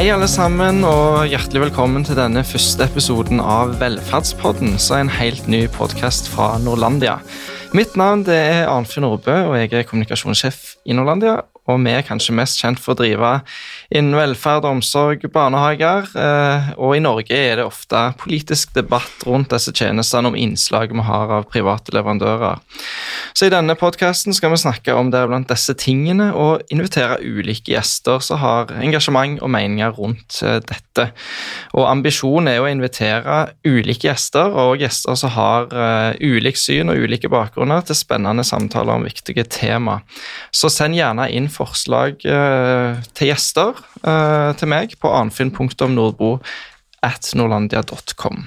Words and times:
Hei, 0.00 0.06
alle 0.08 0.30
sammen, 0.32 0.78
og 0.88 1.26
hjertelig 1.28 1.60
velkommen 1.66 2.06
til 2.08 2.16
denne 2.16 2.40
første 2.48 2.86
episoden 2.88 3.36
av 3.44 3.74
Velferdspodden, 3.82 4.78
som 4.80 4.94
er 4.96 5.02
en 5.02 5.10
helt 5.12 5.50
ny 5.52 5.58
podkast 5.74 6.30
fra 6.32 6.54
Norlandia. 6.56 7.18
Mitt 7.76 7.98
navn 8.00 8.22
er 8.32 8.64
Arnfinn 8.72 9.04
Nordbø, 9.04 9.34
og 9.50 9.58
jeg 9.58 9.74
er 9.76 9.84
kommunikasjonssjef 9.90 10.56
i 10.88 10.96
Norlandia 10.96 11.42
og 11.70 11.80
vi 11.84 11.94
er 11.94 12.06
kanskje 12.06 12.34
mest 12.36 12.60
kjent 12.60 12.80
for 12.82 12.94
å 12.94 13.00
drive 13.00 13.32
innen 13.90 14.14
velferd, 14.14 14.66
omsorg, 14.68 15.24
barnehager. 15.34 16.10
Eh, 16.14 16.70
og 16.78 16.96
i 16.96 17.02
Norge 17.02 17.36
er 17.36 17.58
det 17.58 17.66
ofte 17.66 18.02
politisk 18.20 18.74
debatt 18.76 19.24
rundt 19.26 19.50
disse 19.54 19.74
tjenestene 19.74 20.30
om 20.30 20.38
innslag 20.38 20.94
vi 20.94 21.06
har 21.06 21.34
av 21.40 21.48
private 21.50 21.94
leverandører. 21.96 22.60
Så 23.34 23.48
i 23.48 23.52
denne 23.52 23.76
podkasten 23.78 24.34
skal 24.36 24.54
vi 24.54 24.60
snakke 24.62 24.94
om 24.94 25.10
det 25.12 25.22
blant 25.30 25.50
disse 25.50 25.74
tingene 25.78 26.30
og 26.36 26.66
invitere 26.72 27.18
ulike 27.22 27.74
gjester 27.74 28.22
som 28.24 28.40
har 28.42 28.70
engasjement 28.80 29.40
og 29.42 29.52
meninger 29.52 29.94
rundt 29.98 30.40
eh, 30.46 30.60
dette. 30.66 31.10
Og 31.74 31.86
ambisjonen 31.88 32.52
er 32.52 32.62
å 32.62 32.70
invitere 32.70 33.40
ulike 33.66 34.08
gjester 34.08 34.54
og 34.58 34.80
gjester 34.80 35.16
som 35.18 35.32
har 35.34 35.68
uh, 35.74 36.12
ulikt 36.20 36.60
syn 36.60 36.90
og 36.92 37.00
ulike 37.04 37.30
bakgrunner 37.30 37.84
til 37.86 37.98
spennende 37.98 38.44
samtaler 38.46 38.98
om 38.98 39.06
viktige 39.06 39.44
tema. 39.48 40.00
Så 40.54 40.70
send 40.72 40.98
gjerne 40.98 41.28
inn 41.32 41.48
forslag 41.60 42.24
eh, 42.24 43.00
til 43.14 43.30
gjester 43.30 43.78
eh, 44.02 44.50
til 44.56 44.72
meg 44.72 44.96
på 45.00 45.12
anfinn.nordbo 45.20 46.38
at 47.04 47.30
norlandia.com. 47.36 48.42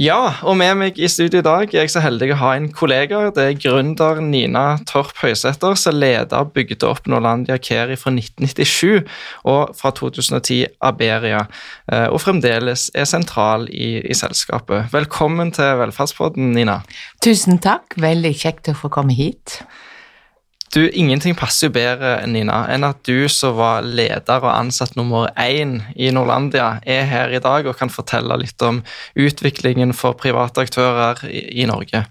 Ja, 0.00 0.38
og 0.48 0.56
med 0.56 0.72
meg 0.80 0.98
i 1.00 1.08
studio 1.10 1.42
i 1.42 1.44
dag 1.44 1.74
er 1.74 1.84
jeg 1.84 1.92
så 1.92 2.00
heldig 2.02 2.30
å 2.32 2.38
ha 2.40 2.52
en 2.56 2.70
kollega. 2.72 3.26
Det 3.34 3.44
er 3.44 3.58
gründer 3.60 4.22
Nina 4.24 4.78
Torp 4.88 5.18
Høysæter, 5.20 5.76
som 5.78 5.98
leder 6.00 6.48
bygde 6.54 6.88
opp 6.88 7.08
Norlandia 7.10 7.58
Keri 7.60 7.98
fra 8.00 8.14
1997 8.14 9.02
og 9.52 9.74
fra 9.76 9.92
2010 9.98 10.64
Aberia, 10.84 11.44
eh, 11.92 12.08
og 12.08 12.22
fremdeles 12.24 12.88
er 12.96 13.08
sentral 13.08 13.68
i, 13.68 13.98
i 14.00 14.16
selskapet. 14.16 14.88
Velkommen 14.94 15.52
til 15.52 15.76
Velferdspodden, 15.82 16.54
Nina. 16.56 16.80
Tusen 17.24 17.60
takk. 17.62 17.98
Veldig 18.00 18.32
kjekt 18.44 18.72
å 18.72 18.78
få 18.78 18.92
komme 18.92 19.16
hit. 19.18 19.60
Du, 20.72 20.80
Ingenting 20.88 21.34
passer 21.36 21.68
jo 21.68 21.74
bedre 21.74 22.14
Nina, 22.24 22.62
enn 22.72 22.86
at 22.86 23.02
du 23.04 23.28
som 23.28 23.58
var 23.58 23.84
leder 23.84 24.40
og 24.40 24.48
ansatt 24.54 24.94
nummer 24.96 25.28
én 25.36 25.82
i 26.00 26.08
Norlandia, 26.16 26.78
er 26.88 27.04
her 27.10 27.34
i 27.36 27.40
dag 27.44 27.68
og 27.68 27.76
kan 27.76 27.92
fortelle 27.92 28.38
litt 28.40 28.64
om 28.64 28.80
utviklingen 29.12 29.92
for 29.92 30.16
private 30.16 30.64
aktører 30.64 31.20
i, 31.28 31.66
Norge. 31.68 32.06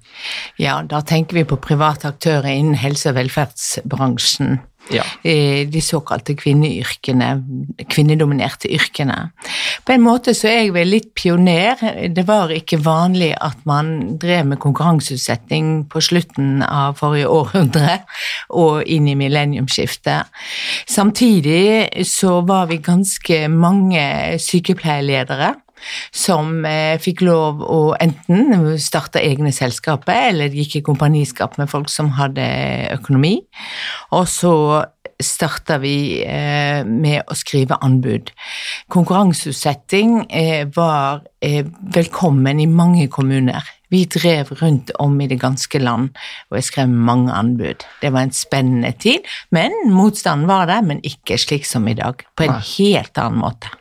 Ja, 0.62 0.78
da 0.86 1.02
tenker 1.02 1.40
vi 1.40 1.48
på 1.50 1.58
private 1.58 2.14
aktører 2.14 2.52
innen 2.54 2.78
helse- 2.78 3.10
og 3.10 3.18
velferdsbransjen. 3.18 4.60
Ja. 4.94 5.06
De 5.24 5.82
såkalte 5.84 6.36
kvinneyrkene, 6.40 7.32
kvinnedominerte 7.92 8.70
yrkene. 8.72 9.32
På 9.86 9.96
en 9.96 10.04
måte 10.06 10.34
så 10.38 10.50
er 10.50 10.60
jeg 10.66 10.74
vel 10.76 10.92
litt 10.94 11.10
pioner. 11.18 11.80
Det 12.14 12.26
var 12.28 12.52
ikke 12.54 12.82
vanlig 12.84 13.32
at 13.40 13.62
man 13.70 14.18
drev 14.22 14.52
med 14.52 14.62
konkurranseutsetting 14.64 15.72
på 15.92 16.04
slutten 16.04 16.62
av 16.66 17.00
forrige 17.00 17.32
århundre 17.32 18.02
og 18.58 18.84
inn 18.86 19.10
i 19.10 19.18
millenniumsskiftet. 19.20 20.30
Samtidig 20.90 22.06
så 22.08 22.40
var 22.48 22.70
vi 22.72 22.82
ganske 22.84 23.44
mange 23.52 24.06
sykepleierledere 24.42 25.56
som 26.12 26.66
eh, 26.68 26.98
fikk 27.02 27.26
lov 27.28 27.62
å 27.66 27.82
enten 28.02 28.78
starte 28.82 29.22
egne 29.24 29.54
selskaper 29.56 30.32
eller 30.32 30.56
gikk 30.56 30.80
i 30.80 30.86
kompaniskap 30.86 31.58
med 31.62 31.70
folk 31.72 31.92
som 31.92 32.14
hadde 32.18 32.46
økonomi. 32.96 33.38
Og 34.18 34.28
så 34.30 34.56
starta 35.22 35.78
vi 35.82 36.22
eh, 36.26 36.82
med 36.86 37.24
å 37.30 37.38
skrive 37.38 37.78
anbud. 37.86 38.32
Konkurranseutsetting 38.92 40.26
eh, 40.30 40.66
var 40.76 41.22
eh, 41.44 41.66
velkommen 41.96 42.62
i 42.62 42.70
mange 42.70 43.08
kommuner. 43.12 43.81
Vi 43.92 44.06
drev 44.08 44.54
rundt 44.62 44.94
om 45.04 45.20
i 45.22 45.28
det 45.28 45.40
ganske 45.42 45.80
land, 45.80 46.10
og 46.50 46.60
jeg 46.60 46.70
skrev 46.70 46.90
mange 46.92 47.34
anbud. 47.36 47.84
Det 48.02 48.14
var 48.14 48.26
en 48.26 48.36
spennende 48.36 48.94
tid, 49.00 49.28
men 49.52 49.76
motstanden 49.92 50.48
var 50.48 50.70
der, 50.72 50.82
men 50.86 51.04
ikke 51.04 51.38
slik 51.42 51.68
som 51.68 51.88
i 51.92 51.98
dag. 52.00 52.24
På 52.38 52.48
en 52.48 52.58
helt 52.78 53.20
annen 53.20 53.44
måte. 53.44 53.72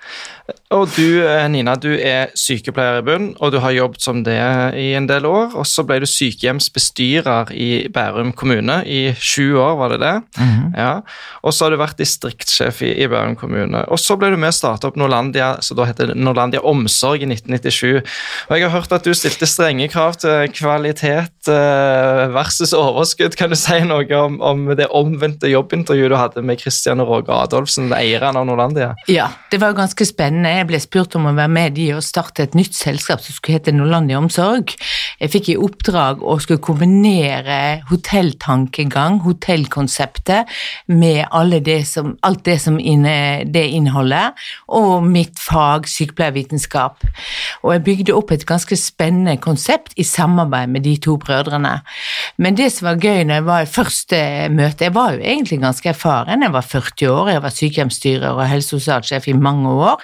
Og 0.70 0.86
du 0.94 1.22
eh, 1.22 1.46
Nina, 1.50 1.74
du 1.78 1.90
er 1.90 2.30
sykepleier 2.38 3.00
i 3.00 3.06
bunn, 3.06 3.28
og 3.42 3.50
du 3.54 3.58
har 3.62 3.74
jobbet 3.74 4.04
som 4.04 4.20
det 4.26 4.38
i 4.78 4.92
en 4.98 5.08
del 5.10 5.26
år. 5.26 5.56
Og 5.58 5.66
så 5.66 5.82
ble 5.86 5.98
du 6.02 6.06
sykehjemsbestyrer 6.06 7.50
i 7.54 7.70
Bærum 7.92 8.30
kommune 8.38 8.80
i 8.86 9.00
sju 9.18 9.58
år, 9.58 9.74
var 9.80 9.94
det 9.94 10.00
det? 10.04 10.14
Mm 10.38 10.48
-hmm. 10.48 10.78
ja. 10.78 11.00
Og 11.42 11.54
så 11.54 11.64
har 11.64 11.70
du 11.70 11.76
vært 11.76 11.98
distriktssjef 11.98 12.82
i, 12.82 12.92
i, 13.02 13.08
Bærum 13.08 13.36
kommune. 13.36 13.84
Og 13.88 13.98
så 13.98 14.16
ble 14.16 14.30
du 14.30 14.36
med 14.36 14.48
å 14.48 14.58
starte 14.58 14.86
opp 14.86 14.96
Norlandia, 14.96 15.56
så 15.60 15.74
da 15.74 15.84
heter 15.84 16.14
Norlandia 16.14 16.60
Omsorg 16.60 17.22
i 17.22 17.26
1997. 17.26 18.02
Og 18.48 18.58
jeg 18.58 18.70
har 18.70 18.80
hørt 18.80 18.92
at 18.92 19.04
du 19.04 19.14
stilte 19.14 19.46
strenge 19.46 19.88
krav 19.88 19.99
til 20.20 20.52
kvalitet 20.54 21.48
eh, 21.50 22.22
versus 22.34 22.72
overskudd. 22.76 23.36
Kan 23.38 23.52
du 23.52 23.56
si 23.58 23.78
noe 23.86 24.06
om, 24.16 24.38
om 24.44 24.64
det 24.76 24.88
omvendte 24.96 25.50
jobbintervjuet 25.50 26.12
du 26.12 26.16
hadde 26.18 26.44
med 26.46 26.60
Christian 26.62 27.02
og 27.02 27.10
Roger 27.10 27.36
Adolfsen, 27.44 27.90
eieren 27.96 28.38
av 28.40 28.46
Norlandia? 28.48 28.92
Ja, 29.10 29.28
det 29.52 29.60
var 29.62 29.76
ganske 29.78 30.06
spennende 30.08 30.52
jeg 30.56 30.68
ble 30.70 30.80
spurt 30.82 31.16
om 31.18 31.28
å 31.30 31.34
være 31.36 31.52
med 31.52 31.76
de 31.76 31.90
og 31.96 32.04
starte 32.06 32.46
et 32.46 32.56
nytt 32.58 32.76
selskap 32.76 33.22
som 33.24 33.36
skulle 33.36 33.58
hete 33.58 33.74
Norlandia 33.76 34.18
Omsorg. 34.20 34.74
Jeg 35.20 35.32
fikk 35.34 35.52
i 35.52 35.58
oppdrag 35.60 36.24
å 36.24 36.38
skulle 36.42 36.62
kombinere 36.64 37.60
hotelltankegang, 37.90 39.20
hotellkonseptet, 39.26 40.50
med 40.90 41.28
det 41.66 41.80
som, 41.88 42.14
alt 42.26 42.44
det 42.46 42.58
som 42.62 42.78
inne, 42.78 43.44
det 43.44 43.66
inneholder, 43.76 44.32
og 44.68 45.04
mitt 45.06 45.38
fag, 45.40 45.88
sykepleiervitenskap. 45.90 47.04
Og 47.64 47.74
jeg 47.74 47.84
bygde 47.86 48.16
opp 48.16 48.32
et 48.34 48.46
ganske 48.48 48.76
spennende 48.78 49.36
konsept 49.42 49.89
i 49.96 50.04
samarbeid 50.06 50.70
med 50.70 50.84
de 50.86 50.96
to 51.02 51.16
brødrene. 51.20 51.80
Men 52.38 52.56
det 52.58 52.70
som 52.74 52.90
var 52.90 53.00
gøy 53.02 53.24
når 53.24 53.40
jeg 53.40 53.46
var 53.46 53.64
i 53.64 53.70
første 53.70 54.20
møte 54.50 54.84
Jeg 54.84 54.94
var 54.94 55.14
jo 55.14 55.20
egentlig 55.20 55.60
ganske 55.60 55.88
erfaren, 55.90 56.42
jeg 56.42 56.52
var 56.52 56.66
40 56.66 57.10
år, 57.10 57.28
jeg 57.34 57.42
var 57.42 57.54
sykehjemsstyrer 57.54 58.30
og 58.30 58.48
helse- 58.48 58.76
og 58.76 59.28
i 59.28 59.32
mange 59.32 59.68
år. 59.68 60.02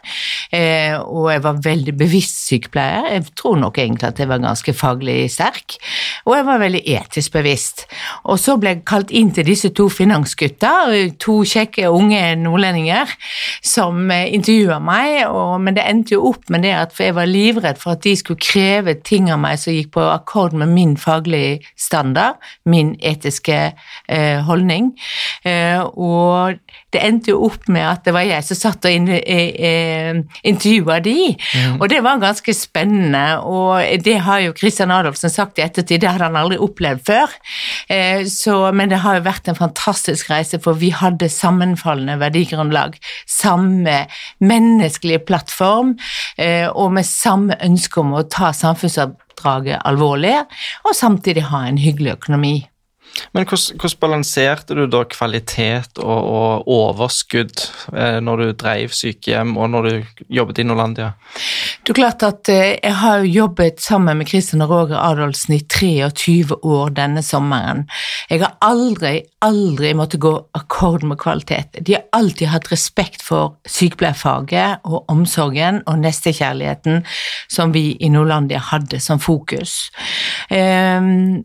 Eh, 0.53 0.95
og 1.01 1.31
jeg 1.33 1.43
var 1.43 1.61
veldig 1.65 1.95
bevisst 1.99 2.47
sykepleier. 2.49 3.09
Jeg 3.13 3.25
tror 3.37 3.57
nok 3.61 3.79
egentlig 3.79 4.09
at 4.09 4.19
jeg 4.19 4.29
var 4.29 4.43
ganske 4.43 4.73
faglig 4.73 5.31
sterk, 5.31 5.77
og 6.25 6.37
jeg 6.37 6.47
var 6.47 6.63
veldig 6.63 6.83
etisk 6.87 7.33
bevisst. 7.33 7.87
Og 8.25 8.39
så 8.39 8.57
ble 8.61 8.75
jeg 8.75 8.85
kalt 8.89 9.11
inn 9.11 9.33
til 9.35 9.47
disse 9.47 9.71
to 9.77 9.89
finansgutta, 9.93 10.73
to 11.23 11.41
kjekke 11.47 11.91
unge 11.91 12.23
nordlendinger, 12.41 13.11
som 13.65 14.11
eh, 14.11 14.29
intervjua 14.37 14.79
meg, 14.83 15.27
og, 15.31 15.61
men 15.63 15.77
det 15.77 15.87
endte 15.87 16.17
jo 16.17 16.27
opp 16.33 16.51
med 16.53 16.67
det 16.67 16.75
at 16.77 17.01
jeg 17.01 17.17
var 17.17 17.31
livredd 17.31 17.81
for 17.81 17.97
at 17.97 18.05
de 18.07 18.17
skulle 18.19 18.43
kreve 18.43 18.97
ting 19.07 19.31
av 19.33 19.41
meg 19.43 19.61
som 19.61 19.76
gikk 19.77 19.93
på 19.97 20.05
akkord 20.11 20.57
med 20.57 20.73
min 20.73 20.97
faglige 21.01 21.61
standard, 21.79 22.41
min 22.65 22.95
etiske 23.01 23.59
eh, 23.73 24.39
holdning. 24.47 24.93
Eh, 25.45 25.81
og 25.81 26.59
det 26.93 27.03
endte 27.05 27.33
jo 27.33 27.43
opp 27.49 27.69
med 27.73 27.85
at 27.87 28.05
det 28.07 28.15
var 28.17 28.27
jeg 28.27 28.47
som 28.47 28.59
satt 28.59 28.89
og 28.89 28.97
in, 28.97 29.09
eh, 29.11 30.23
intervjua 30.47 30.99
de, 31.05 31.35
mm. 31.37 31.79
og 31.81 31.89
det 31.93 32.03
var 32.05 32.23
ganske 32.23 32.55
spennende. 32.57 33.25
Og 33.45 34.05
det 34.05 34.19
har 34.27 34.45
jo 34.47 34.57
Christian 34.57 34.95
Adolfsen 34.95 35.33
sagt 35.33 35.61
i 35.61 35.67
ettertid, 35.67 36.01
det 36.03 36.11
hadde 36.11 36.31
han 36.31 36.41
aldri 36.41 36.61
opplevd 36.63 37.05
før. 37.07 37.37
Eh, 37.89 38.27
så, 38.27 38.73
men 38.75 38.91
det 38.91 39.01
har 39.05 39.19
jo 39.19 39.27
vært 39.27 39.49
en 39.51 39.59
fantastisk 39.59 40.31
reise, 40.31 40.61
for 40.63 40.79
vi 40.81 40.91
hadde 40.95 41.29
sammenfallende 41.33 42.19
verdigrunnlag. 42.23 42.99
Samme 43.31 43.99
menneskelige 44.43 45.25
plattform, 45.29 45.97
eh, 46.39 46.69
og 46.69 46.93
med 46.99 47.07
samme 47.09 47.59
ønske 47.63 48.03
om 48.03 48.15
å 48.17 48.27
ta 48.31 48.53
samfunnsoppdraget 48.57 49.85
alvorlig, 49.85 50.39
og 50.85 50.97
samtidig 50.97 51.49
ha 51.53 51.67
en 51.67 51.79
hyggelig 51.83 52.19
økonomi. 52.19 52.57
Men 53.33 53.47
hvordan, 53.47 53.79
hvordan, 53.81 54.01
balanserte 54.01 54.77
du 54.77 54.85
da 54.91 55.03
kvalitet 55.09 56.01
og, 56.03 56.29
og 56.37 56.69
overskudd 56.73 57.63
eh, 57.95 58.19
når 58.25 58.43
du 58.43 58.53
drev 58.61 58.93
sykehjem 58.95 59.57
og 59.57 59.71
når 59.73 59.89
du 59.89 60.25
jobbet 60.39 60.61
i 60.61 60.67
Norlandia? 60.69 61.13
Det 61.83 61.95
er 61.95 61.99
klart 62.01 62.25
at 62.27 62.51
eh, 62.53 62.77
Jeg 62.77 62.97
har 63.01 63.25
jobbet 63.25 63.81
sammen 63.83 64.21
med 64.21 64.29
Kristian 64.29 64.65
og 64.65 64.73
Roger 64.73 65.01
Adolfsen 65.01 65.57
i 65.57 65.61
23 65.63 66.59
år 66.63 66.93
denne 66.97 67.23
sommeren. 67.25 67.87
Jeg 68.31 68.43
har 68.43 68.57
aldri, 68.65 69.21
aldri 69.45 69.95
måttet 69.97 70.23
gå 70.25 70.35
akkord 70.59 71.07
med 71.07 71.21
kvalitet. 71.23 71.81
De 71.81 71.97
har 71.97 72.07
alltid 72.17 72.53
hatt 72.53 72.71
respekt 72.73 73.25
for 73.25 73.57
sykepleierfaget 73.69 74.85
og 74.87 75.05
omsorgen 75.13 75.83
og 75.87 76.01
nestekjærligheten 76.05 77.03
som 77.53 77.73
vi 77.75 77.97
i 78.01 78.11
Norlandia 78.13 78.61
hadde 78.73 79.01
som 79.03 79.21
fokus. 79.23 79.91
Eh, 80.51 81.01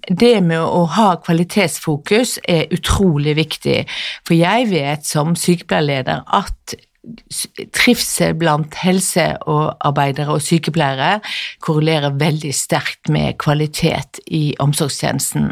det 0.08 0.36
med 0.46 0.60
å 0.62 0.86
ha 0.98 1.10
kvalitet 1.22 1.61
kvalitetsfokus 1.62 2.40
er 2.48 2.72
utrolig 2.74 3.36
viktig, 3.38 3.86
for 4.26 4.36
jeg 4.36 4.70
vet 4.72 5.06
som 5.06 5.36
sykepleierleder 5.36 6.24
at 6.26 6.76
trivsel 7.74 8.36
blant 8.38 8.76
helsearbeidere 8.78 10.36
og 10.36 10.42
sykepleiere 10.42 11.20
korrelerer 11.62 12.14
veldig 12.14 12.54
sterkt 12.54 13.10
med 13.10 13.40
kvalitet 13.42 14.20
i 14.28 14.54
omsorgstjenesten. 14.60 15.52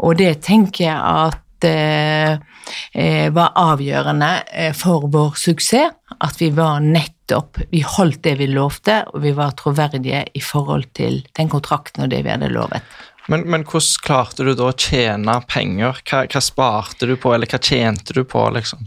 Og 0.00 0.18
det 0.18 0.40
tenker 0.44 0.86
jeg 0.86 0.96
at 0.96 1.68
eh, 1.68 3.28
var 3.34 3.52
avgjørende 3.60 4.32
eh, 4.52 4.72
for 4.72 5.10
vår 5.12 5.36
suksess 5.36 5.92
at 6.24 6.40
vi 6.40 6.50
var 6.54 6.80
nettopp 6.80 7.58
Vi 7.70 7.80
holdt 7.80 8.22
det 8.24 8.34
vi 8.38 8.46
lovte, 8.52 9.02
og 9.12 9.22
vi 9.24 9.32
var 9.32 9.54
troverdige 9.56 10.26
i 10.34 10.40
forhold 10.44 10.84
til 10.92 11.22
den 11.36 11.48
kontrakten 11.48 12.04
og 12.04 12.10
det 12.12 12.20
vi 12.24 12.30
hadde 12.30 12.52
lovet. 12.52 12.84
Men, 13.28 13.46
men 13.48 13.64
hvordan 13.64 14.02
klarte 14.04 14.44
du 14.44 14.52
da 14.54 14.68
å 14.68 14.76
tjene 14.76 15.38
penger? 15.48 16.02
Hva, 16.04 16.24
hva 16.28 16.42
sparte 16.44 17.08
du 17.08 17.16
på, 17.20 17.32
eller 17.34 17.48
hva 17.48 17.60
tjente 17.62 18.16
du 18.16 18.24
på, 18.28 18.42
liksom? 18.56 18.84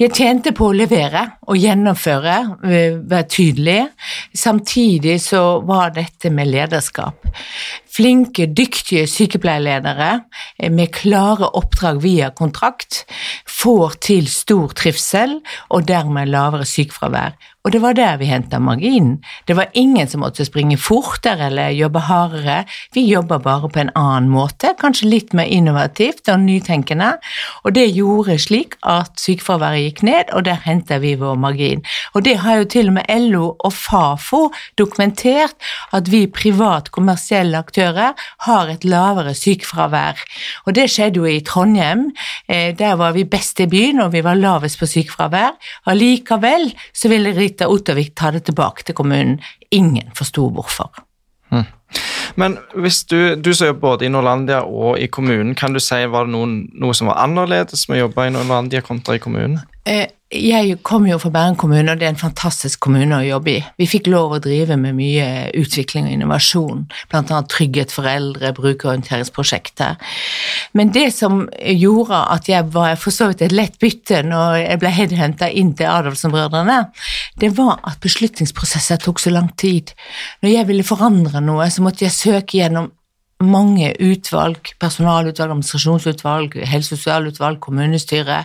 Jeg 0.00 0.14
tjente 0.16 0.54
på 0.56 0.70
å 0.70 0.76
levere 0.76 1.24
og 1.46 1.58
gjennomføre, 1.60 2.36
eh, 2.64 2.96
være 2.96 3.28
tydelig. 3.28 3.80
Samtidig 4.34 5.18
så 5.22 5.60
var 5.66 5.92
dette 5.94 6.32
med 6.32 6.48
lederskap. 6.48 7.28
Flinke, 7.94 8.48
dyktige 8.50 9.06
sykepleierledere 9.06 10.10
eh, 10.58 10.70
med 10.72 10.90
klare 10.96 11.52
oppdrag 11.54 12.00
via 12.02 12.30
kontrakt 12.34 13.04
får 13.46 13.98
til 14.02 14.26
stor 14.30 14.74
trivsel 14.74 15.38
og 15.70 15.86
dermed 15.88 16.32
lavere 16.32 16.66
sykefravær. 16.66 17.36
Og 17.64 17.72
det 17.72 17.80
var 17.80 17.94
der 17.96 18.18
vi 18.20 18.26
henta 18.28 18.58
marginen. 18.60 19.22
Det 19.48 19.56
var 19.56 19.70
ingen 19.72 20.08
som 20.08 20.20
måtte 20.20 20.44
springe 20.44 20.76
fortere 20.76 21.46
eller 21.46 21.70
jobbe 21.72 22.02
hardere. 22.04 22.64
Vi 22.92 23.06
jobba 23.08 23.38
bare 23.40 23.70
på 23.72 23.80
en 23.80 23.92
annen 23.96 24.28
måte, 24.28 24.74
kanskje 24.76 25.08
litt 25.08 25.32
mer 25.32 25.48
innovativt 25.48 26.28
og 26.28 26.42
nytenkende. 26.44 27.14
Og 27.64 27.72
det 27.72 27.86
gjorde 27.96 28.36
slik 28.38 28.76
at 28.82 29.16
sykefraværet 29.16 29.80
gikk 29.86 30.02
ned, 30.04 30.34
og 30.36 30.44
der 30.44 30.60
henta 30.66 30.98
vi 31.00 31.14
vår 31.16 31.40
margin. 31.40 31.80
Og 32.12 32.26
det 32.28 32.36
har 32.44 32.60
jo 32.60 32.68
til 32.68 32.92
og 32.92 32.98
med 32.98 33.30
LO 33.30 33.54
og 33.56 33.72
Fafo 33.72 34.50
dokumentert, 34.76 35.56
at 35.92 36.12
vi 36.12 36.26
privat 36.28 36.92
kommersielle 36.92 37.56
aktører 37.56 37.83
har 37.92 38.70
et 38.72 38.84
lavere 38.84 39.34
sykefravær. 39.36 40.20
Og 40.66 40.74
det 40.74 40.88
skjedde 40.90 41.20
jo 41.20 41.28
i 41.28 41.42
Trondheim. 41.44 42.10
Eh, 42.48 42.72
der 42.76 42.96
var 43.00 43.12
vi 43.12 43.24
best 43.24 43.60
i 43.60 43.66
byen, 43.66 44.00
og 44.00 44.12
vi 44.12 44.24
var 44.24 44.34
lavest 44.40 44.78
på 44.80 44.86
sykefravær. 44.86 45.54
Allikevel 45.86 46.70
så 46.94 47.08
ville 47.12 47.34
Rita 47.36 47.68
Ottervik 47.68 48.14
ta 48.16 48.30
det 48.30 48.44
tilbake 48.48 48.84
til 48.84 48.94
kommunen. 48.94 49.40
Ingen 49.70 50.10
forsto 50.14 50.48
hvorfor. 50.50 50.90
Hmm. 51.50 51.66
Men 52.36 52.56
hvis 52.74 53.04
du, 53.04 53.34
du 53.34 53.52
som 53.54 53.68
jobber 53.68 53.80
både 53.80 54.06
i 54.06 54.10
Norlandia 54.10 54.64
og 54.64 54.98
i 54.98 55.06
kommunen, 55.06 55.54
kan 55.54 55.74
du 55.74 55.80
si 55.82 56.00
var 56.10 56.26
det 56.26 56.34
noen, 56.34 56.56
noe 56.80 56.94
som 56.96 57.10
var 57.10 57.20
annerledes 57.22 57.86
med 57.88 58.00
å 58.00 58.06
jobbe 58.06 58.26
i 58.26 58.34
Norlandia 58.34 58.82
kontra 58.82 59.18
i 59.18 59.22
kommunen? 59.22 59.60
Eh, 59.84 60.06
jeg 60.34 60.78
kommer 60.82 61.12
jo 61.12 61.18
fra 61.22 61.30
Bergen 61.30 61.56
kommune, 61.60 61.92
og 61.92 62.00
det 62.00 62.06
er 62.08 62.14
en 62.14 62.18
fantastisk 62.18 62.80
kommune 62.82 63.18
å 63.20 63.26
jobbe 63.26 63.52
i. 63.52 63.58
Vi 63.78 63.86
fikk 63.86 64.08
lov 64.10 64.32
å 64.34 64.40
drive 64.42 64.78
med 64.80 64.96
mye 64.96 65.26
utvikling 65.60 66.08
og 66.08 66.14
innovasjon, 66.16 66.80
bl.a. 67.12 67.42
Trygghet 67.52 67.92
for 67.94 68.08
eldre, 68.08 68.50
brukerorienteringsprosjekter. 68.56 70.00
Men 70.74 70.90
det 70.96 71.06
som 71.14 71.44
gjorde 71.60 72.24
at 72.34 72.50
jeg 72.50 72.66
var 72.74 72.96
for 72.98 73.14
så 73.14 73.28
vidt 73.30 73.44
et 73.46 73.54
lett 73.54 73.78
bytte 73.82 74.24
når 74.26 74.58
jeg 74.64 74.82
ble 74.82 74.94
headhunta 74.96 75.52
inn 75.52 75.74
til 75.78 75.92
Adolfsen-brødrene, 75.92 76.80
det 77.44 77.52
var 77.60 77.78
at 77.86 78.02
beslutningsprosesser 78.02 79.04
tok 79.04 79.22
så 79.22 79.36
lang 79.36 79.52
tid. 79.60 79.94
Når 80.42 80.56
jeg 80.56 80.70
ville 80.72 80.88
forandre 80.88 81.44
noe, 81.44 81.68
så 81.70 81.84
måtte 81.84 82.08
jeg 82.08 82.16
søke 82.16 82.58
gjennom 82.58 82.90
mange 83.46 83.92
utvalg, 84.02 84.72
personalutvalg, 84.82 85.52
administrasjonsutvalg, 85.52 86.56
helse- 86.68 86.94
og 86.94 87.00
sosialutvalg, 87.00 87.60
kommunestyre. 87.64 88.42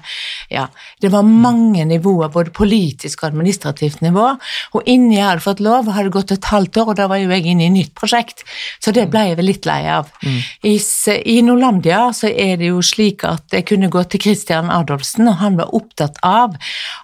Ja, 0.52 0.68
det 1.02 1.12
var 1.14 1.28
mange 1.28 1.86
nivåer, 1.86 2.32
både 2.34 2.54
politisk 2.56 3.24
og 3.24 3.32
administrativt 3.32 4.02
nivå. 4.06 4.28
Og 4.74 4.84
innen 4.86 5.16
jeg 5.16 5.26
hadde 5.26 5.46
fått 5.46 5.64
lov, 5.64 5.90
hadde 5.90 6.10
det 6.10 6.16
gått 6.18 6.36
et 6.36 6.52
halvt 6.52 6.82
år, 6.82 6.94
og 6.94 7.00
da 7.00 7.10
var 7.12 7.22
jo 7.22 7.32
jeg 7.34 7.46
inne 7.46 7.68
i 7.68 7.72
et 7.72 7.76
nytt 7.76 7.96
prosjekt. 7.98 8.46
Så 8.84 8.94
det 8.96 9.10
ble 9.12 9.26
jeg 9.30 9.40
vel 9.40 9.50
litt 9.52 9.70
lei 9.70 9.82
av. 9.90 10.12
Mm. 10.24 10.40
I, 10.70 10.76
I 11.36 11.38
Norlandia 11.46 12.06
så 12.16 12.32
er 12.32 12.58
det 12.62 12.72
jo 12.72 12.84
slik 12.86 13.26
at 13.28 13.56
jeg 13.56 13.68
kunne 13.70 13.92
gå 13.92 14.04
til 14.10 14.24
Christian 14.28 14.72
Adolfsen, 14.74 15.28
og 15.32 15.40
han 15.44 15.60
var 15.60 15.76
opptatt 15.76 16.20
av 16.26 16.58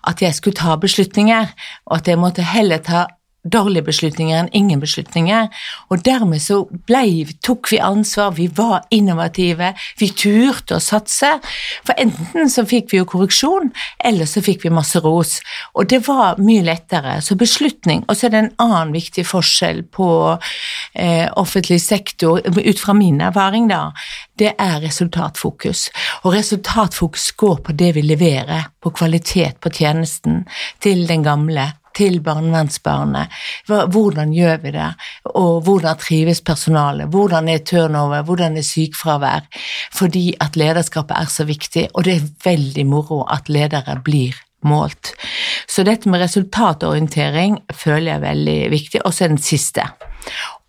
at 0.06 0.24
jeg 0.24 0.38
skulle 0.38 0.58
ta 0.58 0.78
beslutninger, 0.80 1.54
og 1.90 2.00
at 2.00 2.10
jeg 2.12 2.22
måtte 2.22 2.46
heller 2.46 2.84
ta 2.84 3.08
dårlige 3.46 3.86
beslutninger 3.86 4.40
enn 4.40 4.50
ingen 4.58 4.82
beslutninger. 4.82 5.50
Og 5.94 6.04
dermed 6.06 6.42
så 6.44 6.64
ble, 6.90 7.26
tok 7.46 7.70
vi 7.72 7.80
ansvar, 7.84 8.34
vi 8.38 8.48
var 8.58 8.86
innovative, 8.96 9.74
vi 10.00 10.10
turte 10.18 10.78
å 10.78 10.84
satse. 10.84 11.36
For 11.86 11.96
enten 12.02 12.50
så 12.52 12.66
fikk 12.68 12.92
vi 12.94 13.02
jo 13.02 13.10
korreksjon, 13.10 13.72
eller 14.04 14.30
så 14.30 14.44
fikk 14.46 14.66
vi 14.66 14.74
masse 14.74 15.02
ros. 15.04 15.38
Og 15.76 15.90
det 15.92 16.02
var 16.08 16.42
mye 16.42 16.66
lettere. 16.66 17.20
Så 17.22 17.36
beslutning 17.36 18.04
Og 18.08 18.18
så 18.18 18.28
er 18.28 18.32
det 18.34 18.40
en 18.40 18.52
annen 18.62 18.92
viktig 18.94 19.26
forskjell 19.28 19.84
på 19.94 20.08
eh, 20.94 21.28
offentlig 21.38 21.80
sektor, 21.82 22.42
ut 22.42 22.80
fra 22.80 22.94
min 22.94 23.22
erfaring, 23.22 23.68
da. 23.70 23.92
Det 24.38 24.54
er 24.60 24.82
resultatfokus. 24.84 25.90
Og 26.24 26.34
resultatfokus 26.36 27.32
går 27.40 27.58
på 27.66 27.76
det 27.78 27.94
vi 27.96 28.04
leverer, 28.06 28.70
på 28.82 28.92
kvalitet 28.96 29.60
på 29.64 29.72
tjenesten 29.74 30.44
til 30.84 31.08
den 31.08 31.24
gamle 31.26 31.72
til 31.96 32.20
barnevernsbarnet. 32.24 33.34
Hvordan 33.68 34.34
gjør 34.36 34.58
vi 34.64 34.74
det, 34.76 34.90
og 35.34 35.62
hvordan 35.66 36.00
trives 36.02 36.42
personalet? 36.46 37.10
Hvordan 37.12 37.50
er 37.50 37.64
turnover, 37.66 38.26
hvordan 38.28 38.58
er 38.58 38.66
sykefravær? 38.68 39.48
Fordi 39.96 40.34
at 40.42 40.60
lederskapet 40.60 41.18
er 41.18 41.32
så 41.32 41.48
viktig, 41.48 41.88
og 41.94 42.06
det 42.08 42.18
er 42.18 42.28
veldig 42.46 42.86
moro 42.90 43.24
at 43.32 43.50
ledere 43.50 44.00
blir 44.04 44.36
målt. 44.66 45.14
Så 45.68 45.86
dette 45.86 46.10
med 46.10 46.24
resultatorientering 46.26 47.60
føler 47.74 48.12
jeg 48.12 48.20
er 48.20 48.28
veldig 48.28 48.60
viktig. 48.74 49.02
Og 49.06 49.14
så 49.14 49.26
er 49.26 49.34
den 49.36 49.42
siste, 49.42 49.86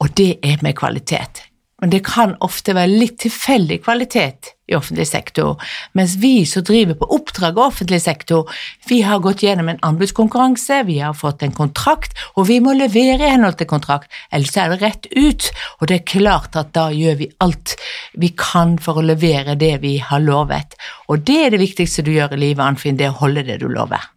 og 0.01 0.13
det 0.19 0.37
er 0.45 0.63
med 0.63 0.77
kvalitet. 0.77 1.43
Men 1.81 1.93
det 1.93 2.05
kan 2.09 2.37
ofte 2.45 2.75
være 2.77 2.93
litt 2.93 3.19
tilfeldig 3.25 3.83
kvalitet 3.85 4.56
i 4.67 4.75
offentlig 4.77 5.07
sektor, 5.09 5.63
mens 5.95 6.17
vi 6.23 6.47
som 6.49 6.65
driver 6.67 6.99
på 6.99 7.09
oppdrag 7.15 7.59
av 7.59 7.71
offentlig 7.71 8.01
sektor, 8.03 8.51
vi 8.89 9.01
har 9.07 9.23
gått 9.23 9.45
gjennom 9.47 9.69
en 9.71 9.83
anbudskonkurranse, 9.87 10.83
vi 10.89 10.99
har 10.99 11.15
fått 11.15 11.45
en 11.47 11.55
kontrakt, 11.55 12.17
og 12.35 12.49
vi 12.51 12.59
må 12.65 12.75
levere 12.75 13.29
i 13.29 13.33
henhold 13.37 13.61
til 13.61 13.71
kontrakt, 13.71 14.11
ellers 14.35 14.57
er 14.59 14.75
det 14.75 14.81
rett 14.83 15.09
ut. 15.15 15.51
Og 15.81 15.89
det 15.91 16.01
er 16.01 16.11
klart 16.11 16.59
at 16.59 16.75
da 16.77 16.89
gjør 16.95 17.21
vi 17.23 17.31
alt 17.45 17.77
vi 18.19 18.33
kan 18.39 18.77
for 18.83 18.99
å 18.99 19.07
levere 19.07 19.59
det 19.61 19.77
vi 19.85 19.97
har 20.03 20.25
lovet. 20.25 20.77
Og 21.13 21.23
det 21.27 21.41
er 21.45 21.55
det 21.55 21.63
viktigste 21.63 22.07
du 22.07 22.13
gjør 22.17 22.35
i 22.35 22.43
livet, 22.49 22.65
Anfinn, 22.67 22.99
det 22.99 23.11
er 23.11 23.15
å 23.15 23.23
holde 23.23 23.47
det 23.47 23.61
du 23.63 23.69
lover. 23.71 24.16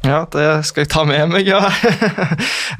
Ja, 0.00 0.22
det 0.32 0.46
skal 0.64 0.86
jeg 0.86 0.90
ta 0.94 1.02
med 1.08 1.28
meg, 1.34 1.48
ja. 1.48 1.60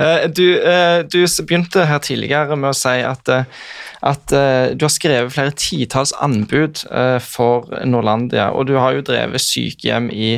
Eh, 0.01 0.31
du, 0.33 0.47
eh, 0.57 1.03
du, 1.05 1.19
begynte 1.45 1.83
her 1.85 1.99
tidligere 2.01 2.57
med 2.57 2.71
å 2.71 2.77
si 2.77 3.03
at, 3.05 3.29
eh, 3.29 3.67
at 4.09 4.33
du 4.73 4.85
har 4.87 4.93
skrevet 4.95 5.35
flere 5.35 5.53
titalls 5.53 6.15
anbud 6.25 6.81
for 7.21 7.69
Norlandia, 7.85 8.47
og 8.57 8.71
du 8.71 8.79
har 8.81 8.97
jo 8.97 9.05
drevet 9.05 9.45
sykehjem 9.45 10.09
i 10.09 10.31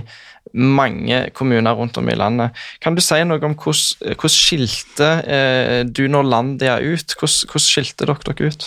mange 0.58 1.20
kommuner 1.38 1.78
rundt 1.78 2.00
om 2.00 2.10
i 2.10 2.18
landet. 2.18 2.58
Kan 2.82 2.98
du 2.98 3.04
si 3.04 3.20
noe 3.22 3.38
om 3.46 3.54
hvordan, 3.54 4.34
skilte 4.34 5.12
du 5.86 6.02
Norlandia 6.10 6.80
ut? 6.82 7.14
Hvordan, 7.14 7.52
hvordan 7.52 7.68
skilte 7.68 8.10
dere 8.10 8.32
dere 8.32 8.50
ut? 8.50 8.66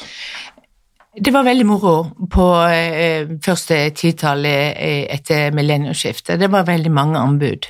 Det 1.15 1.31
var 1.31 1.45
veldig 1.48 1.63
moro 1.63 1.91
på 2.27 2.45
eh, 2.67 3.29
første 3.43 3.77
titallet 3.95 4.75
eh, 4.75 5.05
etter 5.15 5.53
millenniumsskiftet. 5.55 6.41
Det 6.41 6.50
var 6.51 6.65
veldig 6.67 6.91
mange 6.91 7.19
anbud. 7.22 7.69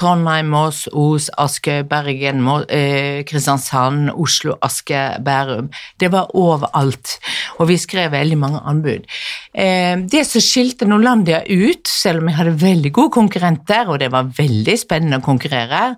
Trondheim, 0.00 0.48
Moss, 0.54 0.86
Os, 0.96 1.26
Askøy, 1.36 1.82
Bergen, 1.90 2.40
eh, 2.72 3.26
Kristiansand, 3.28 4.08
Oslo, 4.14 4.54
Aske, 4.64 5.02
Bærum. 5.20 5.68
Det 6.00 6.08
var 6.14 6.32
overalt, 6.38 7.18
og 7.58 7.68
vi 7.68 7.76
skrev 7.76 8.14
veldig 8.14 8.38
mange 8.40 8.62
anbud. 8.64 9.04
Det 9.52 10.20
som 10.24 10.44
skilte 10.44 10.86
Norlandia 10.86 11.42
ut, 11.44 11.88
selv 11.90 12.22
om 12.22 12.30
vi 12.30 12.36
hadde 12.36 12.54
veldig 12.62 12.92
gode 12.94 13.12
konkurrenter, 13.16 13.90
og 13.90 13.98
det 14.00 14.12
var 14.14 14.30
veldig 14.38 14.76
spennende 14.78 15.18
å 15.18 15.24
konkurrere, 15.24 15.96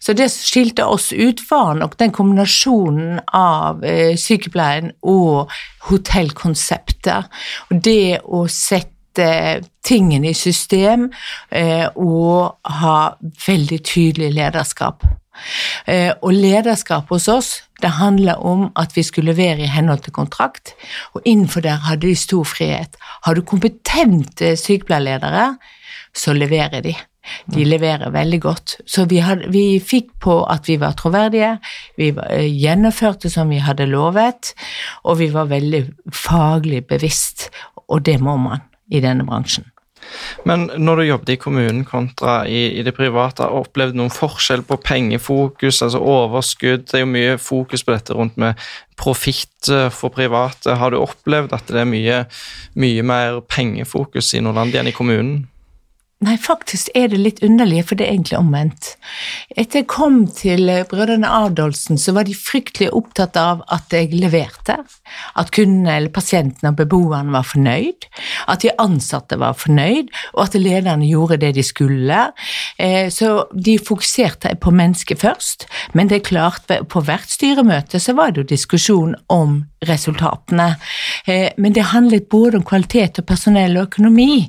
så 0.00 0.16
det 0.16 0.30
som 0.32 0.48
skilte 0.48 0.88
oss 0.88 1.10
ut, 1.12 1.44
var 1.50 1.76
nok 1.76 1.98
den 2.00 2.14
kombinasjonen 2.16 3.20
av 3.36 3.84
sykepleien 4.16 4.94
og 5.04 5.52
hotellkonseptet. 5.88 7.30
Og 7.70 7.82
det 7.84 8.20
å 8.24 8.44
sette 8.50 9.62
tingene 9.84 10.30
i 10.30 10.36
system 10.36 11.10
eh, 11.50 11.88
og 12.00 12.70
ha 12.80 12.98
veldig 13.46 13.80
tydelig 13.84 14.32
lederskap. 14.38 15.04
Eh, 15.86 16.12
og 16.22 16.32
lederskap 16.36 17.10
hos 17.12 17.28
oss, 17.28 17.52
det 17.82 17.96
handler 17.98 18.40
om 18.46 18.68
at 18.78 18.94
vi 18.96 19.04
skulle 19.04 19.32
levere 19.32 19.64
i 19.66 19.70
henhold 19.70 20.04
til 20.04 20.14
kontrakt, 20.16 20.74
og 21.16 21.24
innenfor 21.24 21.64
der 21.64 21.82
hadde 21.88 22.06
de 22.06 22.16
stor 22.16 22.46
frihet. 22.46 22.96
Har 23.26 23.34
du 23.34 23.42
kompetente 23.42 24.54
sykepleierledere, 24.56 25.56
så 26.14 26.36
leverer 26.36 26.84
de. 26.84 26.94
De 27.54 27.64
leverer 27.66 28.10
veldig 28.14 28.40
godt. 28.42 28.76
Så 28.86 29.06
vi, 29.10 29.20
had, 29.22 29.46
vi 29.54 29.80
fikk 29.82 30.10
på 30.22 30.40
at 30.50 30.68
vi 30.70 30.78
var 30.82 30.96
troverdige, 30.98 31.56
vi 32.00 32.10
eh, 32.10 32.48
gjennomførte 32.50 33.30
som 33.32 33.52
vi 33.52 33.62
hadde 33.62 33.88
lovet, 33.90 34.54
og 35.06 35.20
vi 35.22 35.30
var 35.34 35.50
veldig 35.52 35.84
faglig 36.12 36.84
bevisst, 36.90 37.50
og 37.88 38.02
det 38.06 38.18
må 38.22 38.36
man 38.40 38.66
i 38.92 39.00
denne 39.02 39.26
bransjen. 39.26 39.68
Men 40.48 40.66
når 40.76 40.98
du 40.98 41.04
jobbet 41.06 41.32
i 41.34 41.38
kommunen 41.40 41.84
kontra 41.86 42.42
i, 42.48 42.64
i 42.78 42.82
det 42.82 42.94
private, 42.96 43.46
har 43.46 43.68
du 43.70 43.98
noen 43.98 44.12
forskjell 44.12 44.64
på 44.66 44.78
pengefokus, 44.82 45.82
altså 45.84 46.00
overskudd? 46.02 46.88
Det 46.90 46.98
er 46.98 47.04
jo 47.04 47.12
mye 47.12 47.36
fokus 47.38 47.84
på 47.86 47.94
dette 47.94 48.16
rundt 48.18 48.38
med 48.40 48.58
profitt 48.98 49.70
eh, 49.70 49.88
for 49.94 50.14
private. 50.14 50.76
Har 50.78 50.92
du 50.92 51.00
opplevd 51.00 51.54
at 51.56 51.70
det 51.70 51.84
er 51.84 51.88
mye, 51.88 52.20
mye 52.74 53.06
mer 53.06 53.40
pengefokus 53.46 54.34
i 54.34 54.42
Nordlandia 54.42 54.82
enn 54.82 54.90
i 54.90 54.96
kommunen? 54.96 55.44
Nei, 56.22 56.36
faktisk 56.38 56.92
er 56.94 57.08
det 57.10 57.18
litt 57.18 57.40
underlig, 57.42 57.80
for 57.88 57.98
det 57.98 58.06
er 58.06 58.14
egentlig 58.14 58.36
omvendt. 58.38 58.92
Etter 59.58 59.80
jeg 59.80 59.88
kom 59.90 60.20
til 60.30 60.70
brødrene 60.90 61.26
Adolfsen, 61.26 61.98
så 61.98 62.14
var 62.14 62.28
de 62.28 62.36
fryktelig 62.38 62.92
opptatt 62.94 63.34
av 63.40 63.64
at 63.74 63.90
jeg 63.90 64.12
leverte. 64.14 64.76
At 65.34 65.50
kundene 65.54 65.96
eller 65.96 66.14
pasientene 66.14 66.70
og 66.70 66.78
beboerne 66.78 67.34
var 67.34 67.48
fornøyd. 67.48 68.06
At 68.46 68.62
de 68.62 68.70
ansatte 68.78 69.40
var 69.42 69.58
fornøyd, 69.58 70.12
og 70.36 70.44
at 70.44 70.60
lederne 70.60 71.08
gjorde 71.10 71.40
det 71.42 71.56
de 71.58 71.66
skulle. 71.66 72.20
Eh, 72.78 73.10
så 73.10 73.48
de 73.52 73.74
fokuserte 73.82 74.54
på 74.62 74.70
mennesket 74.70 75.24
først. 75.24 75.66
Men 75.92 76.06
det 76.06 76.20
er 76.20 76.30
klart, 76.30 76.70
på 76.70 77.02
hvert 77.02 77.34
styremøte 77.34 77.98
så 77.98 78.14
var 78.14 78.30
det 78.30 78.44
jo 78.44 78.52
diskusjon 78.54 79.18
om 79.26 79.64
resultatene. 79.90 80.76
Eh, 81.26 81.50
men 81.58 81.74
det 81.74 81.90
handlet 81.90 82.30
både 82.30 82.60
om 82.60 82.66
kvalitet 82.66 83.18
og 83.18 83.26
personell 83.26 83.76
og 83.76 83.90
økonomi. 83.90 84.46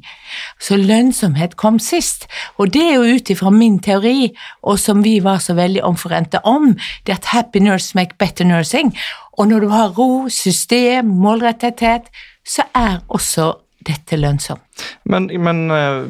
Så 0.62 0.78
lønnsomhet 0.78 1.58
kom 1.64 1.80
sist. 1.80 2.28
Og 2.60 2.74
det 2.76 2.84
er 2.84 3.00
jo 3.00 3.16
ut 3.16 3.32
ifra 3.32 3.52
min 3.54 3.80
teori, 3.84 4.34
og 4.62 4.80
som 4.80 5.04
vi 5.06 5.18
var 5.24 5.40
så 5.44 5.56
veldig 5.58 5.84
omforente 5.88 6.44
om, 6.44 6.74
det 7.08 7.18
at 7.18 7.32
happy 7.32 7.64
nurse 7.64 7.96
make 7.98 8.20
better 8.20 8.48
nursing. 8.48 8.94
Og 9.38 9.48
når 9.50 9.64
du 9.64 9.70
har 9.72 9.96
ro, 9.98 10.30
system, 10.30 11.16
målrettethet, 11.24 12.12
så 12.46 12.68
er 12.76 13.00
også 13.08 13.54
dette 13.86 14.20
lønnsomt. 14.20 14.62
Men, 15.06 15.28
men, 15.44 15.72
eh, 15.72 16.06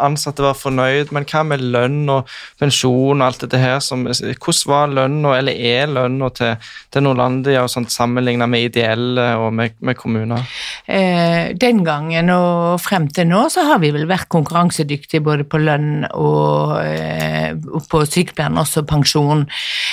ansatte 0.00 0.44
var 0.44 0.56
fornøyd, 0.56 1.10
men 1.12 1.26
hva 1.28 1.42
med 1.44 1.64
lønn 1.74 2.08
og 2.12 2.30
pensjon 2.60 3.20
og 3.20 3.26
alt 3.26 3.42
dette 3.44 3.60
her? 3.60 3.78
Som, 3.84 4.06
hvordan 4.06 4.70
var 4.70 4.92
lønna, 4.94 5.34
eller 5.36 5.58
er 5.72 5.90
lønna 5.90 6.30
til, 6.36 6.70
til 6.92 7.04
Nordlandia 7.04 7.64
og 7.64 7.72
sånt 7.72 7.92
sammenlignet 7.92 8.50
med 8.50 8.68
ideelle 8.68 9.26
og 9.40 9.50
med, 9.56 9.76
med 9.84 9.98
kommuner? 9.98 10.46
Eh, 10.86 11.52
den 11.58 11.82
gangen 11.86 12.30
og 12.32 12.80
frem 12.82 13.08
til 13.12 13.28
nå 13.30 13.46
så 13.52 13.66
har 13.68 13.82
vi 13.82 13.92
vel 13.94 14.08
vært 14.08 14.30
konkurransedyktige 14.32 15.24
både 15.26 15.46
på 15.48 15.60
lønn 15.62 16.06
og, 16.12 16.78
eh, 16.86 17.52
på 17.90 18.04
sykepleierne, 18.06 18.62
også 18.62 18.86
pensjon. 18.88 19.44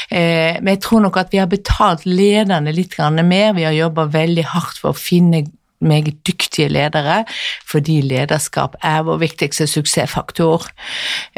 Eh, 0.10 0.62
men 0.62 0.76
jeg 0.76 0.84
tror 0.88 1.04
nok 1.08 1.20
at 1.20 1.34
vi 1.34 1.42
har 1.42 1.52
betalt 1.52 2.08
lederne 2.08 2.74
litt 2.74 2.96
mer. 3.24 3.54
Vi 3.58 3.66
har 3.66 3.74
jobba 3.74 4.06
veldig 4.14 4.46
hardt 4.54 4.80
for 4.80 4.94
å 4.94 4.98
finne 4.98 5.44
meget 5.86 6.22
dyktige 6.28 6.72
ledere, 6.72 7.24
fordi 7.70 8.02
lederskap 8.06 8.78
er 8.84 9.04
vår 9.08 9.22
viktigste 9.24 9.68
suksessfaktor. 9.70 10.70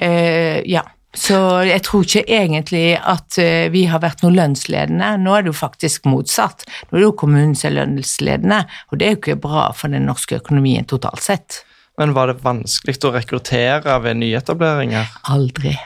Uh, 0.01 0.61
ja. 0.65 0.85
Så 1.15 1.37
jeg 1.63 1.79
tror 1.87 2.03
ikke 2.03 2.25
egentlig 2.27 2.97
at 2.99 3.37
uh, 3.39 3.67
vi 3.71 3.85
har 3.87 4.01
vært 4.03 4.23
noe 4.25 4.35
lønnsledende. 4.35 5.13
Nå 5.23 5.35
er 5.37 5.45
det 5.45 5.53
jo 5.53 5.59
faktisk 5.61 6.09
motsatt. 6.11 6.65
Nå 6.89 6.97
er 6.97 7.03
det 7.03 7.07
jo 7.07 7.13
kommunen 7.21 7.55
som 7.55 7.71
er 7.71 7.77
lønnsledende, 7.77 8.65
og 8.91 8.99
det 8.99 9.07
er 9.07 9.15
jo 9.15 9.21
ikke 9.21 9.39
bra 9.47 9.69
for 9.77 9.95
den 9.95 10.09
norske 10.09 10.41
økonomien 10.41 10.87
totalt 10.89 11.23
sett. 11.23 11.63
Men 11.97 12.11
var 12.15 12.27
det 12.27 12.41
vanskelig 12.43 12.97
å 13.07 13.13
rekruttere 13.15 13.95
ved 14.03 14.19
nyetableringer? 14.19 15.13
Aldri. 15.31 15.77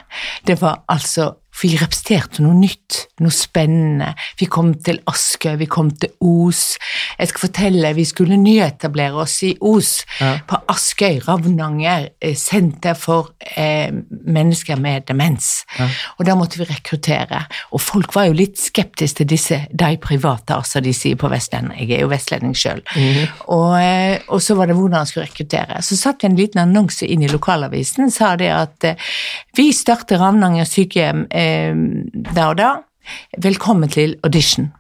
Det 0.46 0.58
var 0.62 0.82
altså 0.90 1.36
for 1.60 1.68
vi 1.68 1.76
representerte 1.76 2.44
noe 2.44 2.56
nytt, 2.56 3.02
noe 3.20 3.34
spennende. 3.36 4.14
Vi 4.40 4.48
kom 4.48 4.72
til 4.86 5.02
Askøy, 5.12 5.58
vi 5.60 5.68
kom 5.68 5.90
til 5.92 6.14
Os. 6.24 6.78
Jeg 7.18 7.32
skal 7.32 7.44
fortelle, 7.50 7.92
vi 7.98 8.06
skulle 8.08 8.38
nyetablere 8.40 9.20
oss 9.20 9.36
i 9.44 9.52
Os. 9.60 9.90
Ja. 10.22 10.38
På 10.48 10.62
Askøy, 10.72 11.20
Ravnanger, 11.26 12.10
eh, 12.22 12.38
senter 12.40 12.96
for 12.96 13.34
eh, 13.58 13.92
mennesker 14.10 14.80
med 14.80 15.10
demens. 15.10 15.66
Ja. 15.76 15.90
Og 16.18 16.30
da 16.30 16.38
måtte 16.40 16.62
vi 16.62 16.70
rekruttere. 16.70 17.42
Og 17.76 17.84
folk 17.84 18.16
var 18.16 18.30
jo 18.30 18.38
litt 18.40 18.56
skeptiske 18.60 19.20
til 19.20 19.28
disse 19.28 19.60
de 19.68 19.92
private, 20.00 20.56
altså 20.56 20.80
de 20.84 20.94
sier 20.96 21.20
på 21.20 21.28
Vestlandet. 21.32 21.82
Jeg 21.82 21.98
er 21.98 22.06
jo 22.06 22.14
vestlending 22.14 22.56
sjøl. 22.56 22.80
Mm 22.96 23.04
-hmm. 23.04 23.28
og, 23.48 23.82
eh, 23.82 24.20
og, 24.28 24.42
så 24.42 24.56
var 24.56 24.68
det 24.68 24.76
hvordan 24.76 24.98
han 24.98 25.06
skulle 25.06 25.26
rekruttere. 25.26 25.82
Så 25.82 25.98
satt 25.98 26.24
vi 26.24 26.28
en 26.28 26.36
liten 26.36 26.62
annonse 26.62 27.06
inn 27.06 27.24
i 27.24 27.28
lokalavisen, 27.28 28.12
sa 28.12 28.36
det 28.36 28.50
at 28.50 28.84
eh, 28.84 28.96
vi 29.56 29.74
starter 29.74 30.18
Ravnanger 30.18 30.64
sykehjem 30.64 31.28
eh, 31.32 31.49
Eh, 31.49 31.49
da 32.36 32.50
og 32.52 32.60
da. 32.60 32.70
Velkommen 33.42 33.90
til 33.90 34.18
audition 34.24 34.72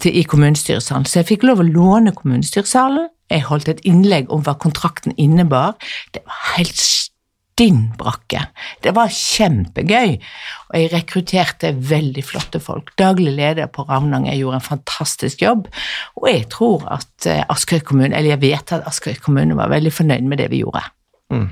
til, 0.00 0.16
i 0.18 0.22
kommunestyresalen. 0.28 1.06
Så 1.08 1.20
jeg 1.20 1.30
fikk 1.34 1.46
lov 1.48 1.62
å 1.62 1.68
låne 1.68 2.14
kommunestyresalen. 2.16 3.10
Jeg 3.32 3.46
holdt 3.48 3.70
et 3.72 3.84
innlegg 3.88 4.32
om 4.32 4.44
hva 4.44 4.56
kontrakten 4.60 5.14
innebar. 5.20 5.78
Det 6.12 6.22
var 6.26 6.40
helt 6.56 6.80
stinn 6.82 7.86
brakke. 7.98 8.44
Det 8.84 8.94
var 8.96 9.12
kjempegøy. 9.12 10.18
Og 10.70 10.76
jeg 10.78 10.92
rekrutterte 10.92 11.72
veldig 11.92 12.24
flotte 12.28 12.60
folk. 12.62 12.92
Daglig 13.00 13.34
leder 13.36 13.70
på 13.72 13.86
Ravnanger 13.88 14.36
gjorde 14.38 14.60
en 14.60 14.68
fantastisk 14.68 15.44
jobb. 15.44 15.68
Og 16.20 16.28
jeg 16.30 16.46
tror 16.52 16.86
at 16.98 17.12
Askerøy 17.26 17.48
Askøy 17.56 17.86
kommune, 17.88 18.16
eller 18.16 18.34
jeg 18.34 18.44
vet 18.44 18.76
at 18.76 18.88
Askøy 18.88 19.16
kommune 19.22 19.56
var 19.58 19.72
veldig 19.72 19.92
fornøyd 19.92 20.28
med 20.28 20.44
det 20.44 20.52
vi 20.52 20.62
gjorde. 20.64 20.84
Mm. 21.32 21.48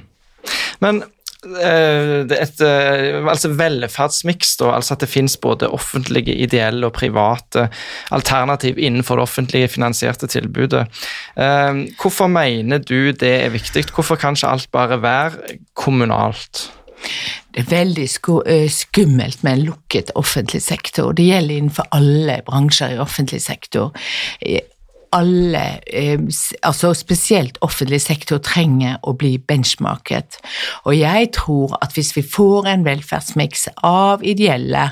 Men 0.81 1.03
Eh, 1.03 1.20
et 1.41 2.61
eh, 2.61 3.19
altså 3.25 3.49
velferdsmiks, 3.57 4.59
altså 4.61 4.95
at 4.95 5.05
det 5.05 5.09
finnes 5.09 5.37
både 5.41 5.71
offentlige, 5.73 6.35
ideelle 6.37 6.87
og 6.87 6.93
private 6.99 7.69
alternativ 8.13 8.79
innenfor 8.79 9.17
det 9.17 9.23
offentlige 9.25 9.71
finansierte 9.73 10.29
tilbudet. 10.29 10.85
Eh, 11.37 11.87
hvorfor 12.03 12.29
mener 12.29 12.79
du 12.85 13.13
det 13.13 13.33
er 13.45 13.55
viktig? 13.55 13.87
Hvorfor 13.95 14.21
kan 14.21 14.37
ikke 14.37 14.53
alt 14.53 14.69
bare 14.73 15.01
være 15.03 15.57
kommunalt? 15.75 16.69
Det 17.55 17.65
er 17.65 17.71
veldig 17.71 18.09
skummelt 18.71 19.41
med 19.43 19.53
en 19.53 19.65
lukket 19.71 20.13
offentlig 20.15 20.61
sektor. 20.63 21.15
Det 21.17 21.25
gjelder 21.25 21.57
innenfor 21.57 21.89
alle 21.97 22.43
bransjer 22.47 22.93
i 22.95 23.01
offentlig 23.01 23.41
sektor 23.43 23.97
alle, 25.13 25.81
eh, 25.87 26.19
altså 26.63 26.93
spesielt 26.95 27.59
offentlig 27.61 28.01
sektor, 28.03 28.39
trenger 28.39 28.99
å 29.03 29.15
bli 29.19 29.37
benchmarket. 29.39 30.39
Og 30.85 30.95
jeg 30.97 31.31
tror 31.35 31.77
at 31.83 31.95
hvis 31.97 32.13
vi 32.17 32.23
får 32.23 32.69
en 32.71 32.85
velferdsmiks 32.87 33.69
av 33.87 34.25
ideelle, 34.27 34.87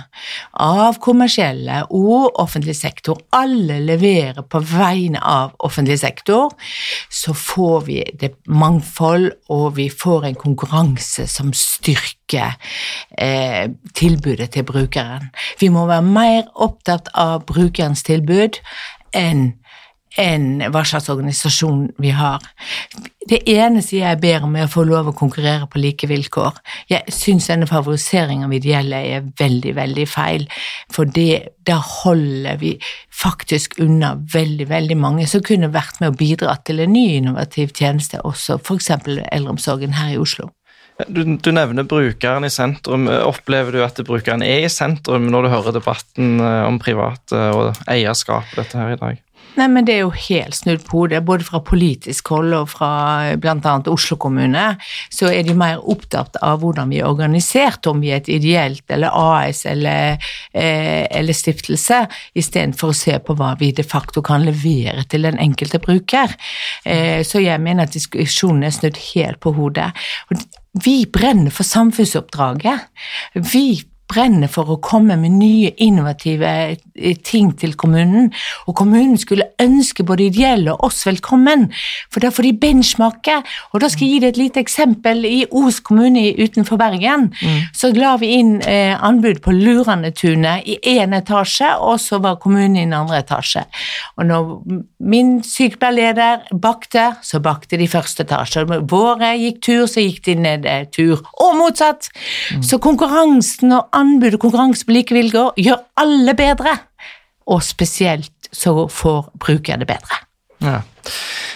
av 0.53 0.99
kommersielle 1.05 1.85
og 1.95 2.39
offentlig 2.41 2.77
sektor, 2.77 3.21
alle 3.33 3.79
leverer 3.85 4.43
på 4.43 4.61
vegne 4.61 5.23
av 5.23 5.55
offentlig 5.65 6.01
sektor, 6.03 6.51
så 7.11 7.35
får 7.35 7.87
vi 7.87 8.03
det 8.21 8.35
mangfold, 8.47 9.31
og 9.55 9.77
vi 9.79 9.89
får 9.91 10.29
en 10.29 10.39
konkurranse 10.39 11.29
som 11.31 11.53
styrker 11.55 12.59
eh, 13.19 13.71
tilbudet 13.95 14.51
til 14.57 14.67
brukeren. 14.67 15.31
Vi 15.61 15.71
må 15.73 15.87
være 15.87 16.05
mer 16.05 16.45
opptatt 16.55 17.13
av 17.15 17.47
brukerens 17.49 18.03
tilbud 18.07 18.59
enn 19.17 19.53
enn 20.19 20.63
hva 20.73 20.83
slags 20.87 21.09
organisasjon 21.13 21.89
vi 22.03 22.11
har. 22.17 22.43
Det 23.29 23.43
eneste 23.53 23.99
jeg 23.99 24.21
ber 24.23 24.47
om, 24.47 24.57
er 24.57 24.67
å 24.67 24.73
få 24.73 24.85
lov 24.89 25.11
å 25.11 25.17
konkurrere 25.17 25.69
på 25.71 25.81
like 25.83 26.09
vilkår. 26.09 26.59
Jeg 26.91 27.15
syns 27.15 27.49
denne 27.51 27.69
favoriseringen 27.69 28.49
av 28.49 28.55
ideelle 28.57 29.03
er 29.15 29.27
veldig, 29.39 29.75
veldig 29.77 30.07
feil, 30.09 30.47
for 30.93 31.09
det, 31.09 31.59
da 31.69 31.77
holder 31.83 32.61
vi 32.63 32.75
faktisk 33.13 33.79
unna 33.85 34.15
veldig, 34.33 34.69
veldig 34.71 34.99
mange 34.99 35.27
som 35.31 35.45
kunne 35.45 35.73
vært 35.75 36.01
med 36.03 36.15
å 36.15 36.19
bidra 36.19 36.57
til 36.65 36.81
en 36.85 36.95
ny 36.95 37.09
innovativ 37.19 37.75
tjeneste, 37.77 38.23
også 38.25 38.61
f.eks. 38.63 38.95
eldreomsorgen 38.97 39.99
her 39.99 40.15
i 40.15 40.23
Oslo. 40.23 40.51
Du, 41.07 41.23
du, 41.23 41.53
nevner 41.55 41.87
brukeren 41.87 42.43
i 42.45 42.51
sentrum. 42.51 43.07
Opplever 43.07 43.77
du 43.77 43.85
at 43.85 44.01
brukeren 44.03 44.43
er 44.43 44.65
i 44.67 44.73
sentrum 44.73 45.29
når 45.31 45.47
du 45.47 45.53
hører 45.53 45.77
debatten 45.77 46.41
eh, 46.43 46.65
om 46.67 46.81
private 46.83 47.43
og 47.55 47.79
eierskap 47.87 48.51
dette 48.59 48.81
her 48.81 48.97
i 48.97 48.99
dag? 48.99 49.21
Nei, 49.57 49.67
men 49.73 49.85
Det 49.85 49.95
er 49.95 50.05
jo 50.05 50.13
helt 50.13 50.55
snudd 50.55 50.85
på 50.87 51.01
hodet. 51.01 51.23
Både 51.27 51.47
fra 51.47 51.61
politisk 51.65 52.29
hold 52.35 52.55
og 52.55 52.69
fra 52.71 52.91
bl.a. 53.41 53.75
Oslo 53.91 54.19
kommune 54.21 54.67
så 55.11 55.33
er 55.33 55.47
de 55.47 55.57
mer 55.59 55.81
opptatt 55.83 56.39
av 56.45 56.61
hvordan 56.63 56.93
vi 56.93 57.01
er 57.01 57.09
organisert, 57.09 57.87
om 57.91 58.03
vi 58.03 58.13
er 58.13 58.21
et 58.21 58.31
ideelt 58.37 58.85
eller 58.95 59.15
AS 59.15 59.65
eller, 59.67 60.21
eh, 60.53 61.07
eller 61.11 61.37
stiftelse, 61.37 62.05
istedenfor 62.39 62.93
å 62.93 62.99
se 63.01 63.19
på 63.19 63.35
hva 63.39 63.55
vi 63.59 63.73
de 63.73 63.87
facto 63.87 64.23
kan 64.23 64.47
levere 64.47 65.07
til 65.09 65.27
den 65.27 65.41
enkelte 65.43 65.83
bruker. 65.83 66.35
Eh, 66.85 67.25
så 67.27 67.43
jeg 67.43 67.63
mener 67.65 67.89
at 67.89 67.97
diskusjonen 67.97 68.69
er 68.69 68.75
snudd 68.77 68.99
helt 69.13 69.41
på 69.41 69.55
hodet. 69.57 69.91
Vi 70.85 71.01
brenner 71.11 71.51
for 71.51 71.67
samfunnsoppdraget. 71.67 72.87
Vi 73.35 73.83
brenner 74.09 74.51
for 74.51 74.73
å 74.73 74.79
komme 74.83 75.17
med 75.21 75.37
nye, 75.39 75.73
innovative 75.85 76.49
eh, 76.49 77.17
ting 77.25 77.53
til 77.61 77.75
kommunen. 77.79 78.31
Og 78.67 78.77
kommunen 78.79 79.19
skulle 79.21 79.51
ønske 79.63 80.05
både 80.07 80.29
ideelle 80.29 80.75
og 80.75 80.89
oss 80.89 81.05
velkommen, 81.07 81.69
for 82.13 82.25
da 82.25 82.33
får 82.35 82.49
de 82.49 82.55
benchmarke. 82.63 83.39
Og 83.73 83.83
da 83.83 83.91
skal 83.93 84.07
jeg 84.07 84.15
gi 84.15 84.23
deg 84.25 84.33
et 84.33 84.41
lite 84.43 84.63
eksempel. 84.65 85.25
I 85.29 85.45
Os 85.59 85.81
kommune 85.85 86.25
utenfor 86.39 86.81
Bergen 86.81 87.29
mm. 87.35 87.71
så 87.77 87.91
la 87.97 88.15
vi 88.21 88.33
inn 88.39 88.57
eh, 88.63 88.95
anbud 88.95 89.43
på 89.45 89.55
Luranetunet 89.55 90.67
i 90.69 90.79
én 90.97 91.15
etasje, 91.17 91.75
og 91.85 91.99
så 92.03 92.21
var 92.25 92.41
kommunen 92.43 92.79
i 92.79 92.87
den 92.87 92.97
andre 92.97 93.21
etasje. 93.23 93.65
Og 94.17 94.29
når 94.29 94.53
min 94.99 95.39
sykepleierleder 95.45 96.49
bakte, 96.63 97.11
så 97.23 97.43
bakte 97.45 97.79
de 97.81 97.89
første 97.91 98.25
etasje. 98.27 98.65
Våre 98.89 99.35
gikk 99.39 99.63
tur, 99.69 99.85
så 99.91 100.03
gikk 100.05 100.25
de 100.29 100.39
ned 100.39 100.69
eh, 100.69 100.87
tur. 100.95 101.23
Og 101.45 101.57
motsatt! 101.59 102.11
Mm. 102.55 102.63
Så 102.65 102.79
konkurransen 102.83 103.73
og 103.77 103.89
anbud 103.99 104.39
og 104.39 104.43
konkurranse 104.47 104.87
på 104.87 104.97
like 104.97 105.17
vilkår 105.17 105.59
gjør 105.61 105.85
alle 106.01 106.35
bedre, 106.39 106.77
og 107.49 107.63
spesielt 107.65 108.51
så 108.53 108.87
får 108.93 109.31
brukerne 109.41 109.85
det 109.85 109.91
bedre. 109.91 110.25
Ja. 110.59 110.81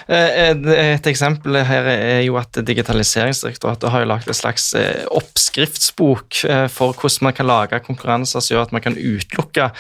Eh, 0.07 0.53
et 0.95 1.07
eksempel 1.11 1.57
her 1.67 1.87
er 1.91 2.21
jo 2.23 2.37
at 2.39 2.59
Digitaliseringsdirektoratet 2.67 3.91
har 3.91 4.03
jo 4.03 4.09
lagt 4.11 4.29
en 4.31 4.37
slags 4.37 4.69
eh, 4.79 5.05
oppskriftsbok 5.11 6.43
eh, 6.49 6.67
for 6.73 6.95
hvordan 6.95 7.29
man 7.29 7.37
kan 7.37 7.49
lage 7.51 7.81
konkurranser 7.87 8.43
som 8.43 8.55
gjør 8.55 8.69
at 8.69 8.75
man 8.75 8.85
kan 8.85 8.99
utelukke 8.99 9.71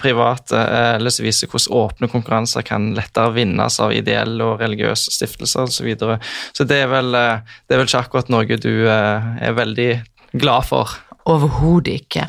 private, 0.00 0.60
eller 0.96 1.12
så 1.12 1.24
viser 1.24 1.50
hvordan 1.50 1.80
åpne 1.80 2.10
konkurranser 2.12 2.64
kan 2.66 2.90
lettere 2.96 3.34
vinnes 3.36 3.80
av 3.82 3.94
ideelle 3.96 4.44
og 4.44 4.60
religiøse 4.60 5.12
stiftelser 5.14 5.66
osv. 5.66 5.76
Så, 5.76 5.84
videre. 5.86 6.18
så 6.56 6.64
det 6.68 6.80
er, 6.84 6.88
vel, 6.90 7.12
det 7.12 7.74
er 7.74 7.80
vel 7.80 7.88
ikke 7.88 8.04
akkurat 8.04 8.30
noe 8.32 8.60
du 8.60 8.88
er 8.88 9.56
veldig 9.56 9.90
glad 10.40 10.68
for? 10.68 10.96
Overhodet 11.26 12.04
ikke. 12.04 12.24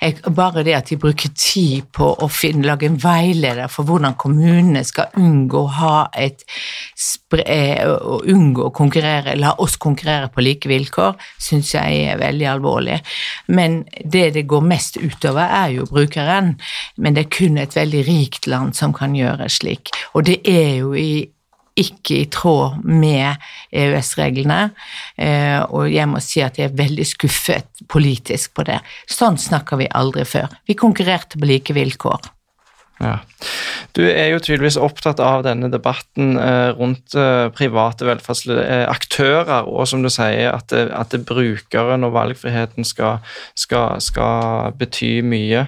Jeg, 0.00 0.14
bare 0.32 0.62
det 0.64 0.72
at 0.72 0.88
de 0.88 0.96
bruker 1.00 1.32
tid 1.36 1.84
på 1.92 2.06
å 2.08 2.28
finne, 2.32 2.64
lage 2.64 2.88
en 2.88 2.96
veileder 3.02 3.68
for 3.68 3.84
hvordan 3.84 4.16
kommunene 4.16 4.80
skal 4.88 5.12
unngå 5.20 5.60
å 5.66 5.74
ha 5.76 5.96
et 6.16 6.46
eh, 7.44 7.84
å 7.84 8.22
unngå 8.24 8.70
å 8.70 8.72
konkurrere, 8.74 9.36
la 9.36 9.52
oss 9.60 9.76
konkurrere 9.76 10.30
på 10.32 10.44
like 10.46 10.70
vilkår, 10.70 11.18
syns 11.44 11.74
jeg 11.76 12.02
er 12.08 12.22
veldig 12.22 12.48
alvorlig. 12.54 13.02
Men 13.52 13.82
det 14.00 14.30
det 14.38 14.46
går 14.48 14.64
mest 14.64 14.96
utover, 14.96 15.44
er 15.44 15.76
jo 15.76 15.88
brukeren. 15.90 16.54
Men 16.96 17.16
det 17.16 17.26
er 17.26 17.34
kun 17.36 17.60
et 17.60 17.76
veldig 17.76 18.04
rikt 18.08 18.48
land 18.48 18.76
som 18.78 18.96
kan 18.96 19.16
gjøre 19.16 19.50
slik. 19.52 19.92
Og 20.16 20.24
det 20.24 20.40
er 20.48 20.78
jo 20.80 20.94
i 20.96 21.28
ikke 21.78 22.22
i 22.22 22.28
tråd 22.32 22.80
med 22.84 23.38
EØS-reglene, 23.74 24.60
eh, 25.16 25.60
og 25.62 25.90
jeg 25.92 26.08
må 26.10 26.22
si 26.24 26.42
at 26.44 26.58
jeg 26.58 26.70
er 26.70 26.78
veldig 26.78 27.06
skuffet 27.08 27.84
politisk 27.90 28.56
på 28.58 28.66
det. 28.68 28.80
Sånn 29.10 29.38
snakker 29.40 29.80
vi 29.80 29.90
aldri 30.00 30.26
før. 30.28 30.50
Vi 30.68 30.78
konkurrerte 30.78 31.40
på 31.40 31.48
like 31.48 31.76
vilkår. 31.76 32.32
Ja. 32.98 33.20
Du 33.94 34.02
er 34.02 34.32
jo 34.32 34.40
tydeligvis 34.42 34.76
opptatt 34.80 35.20
av 35.22 35.44
denne 35.46 35.68
debatten 35.70 36.34
eh, 36.38 36.70
rundt 36.74 37.14
eh, 37.18 37.46
private 37.54 38.08
velferdsaktører, 38.08 39.52
eh, 39.60 39.70
og 39.70 39.86
som 39.90 40.02
du 40.02 40.10
sier, 40.10 40.50
at, 40.50 40.66
det, 40.72 40.88
at 40.94 41.14
det 41.14 41.22
brukeren 41.28 42.06
og 42.06 42.16
valgfriheten 42.16 42.86
skal, 42.86 43.22
skal, 43.58 44.02
skal, 44.02 44.74
bety 44.78 45.20
mye. 45.26 45.66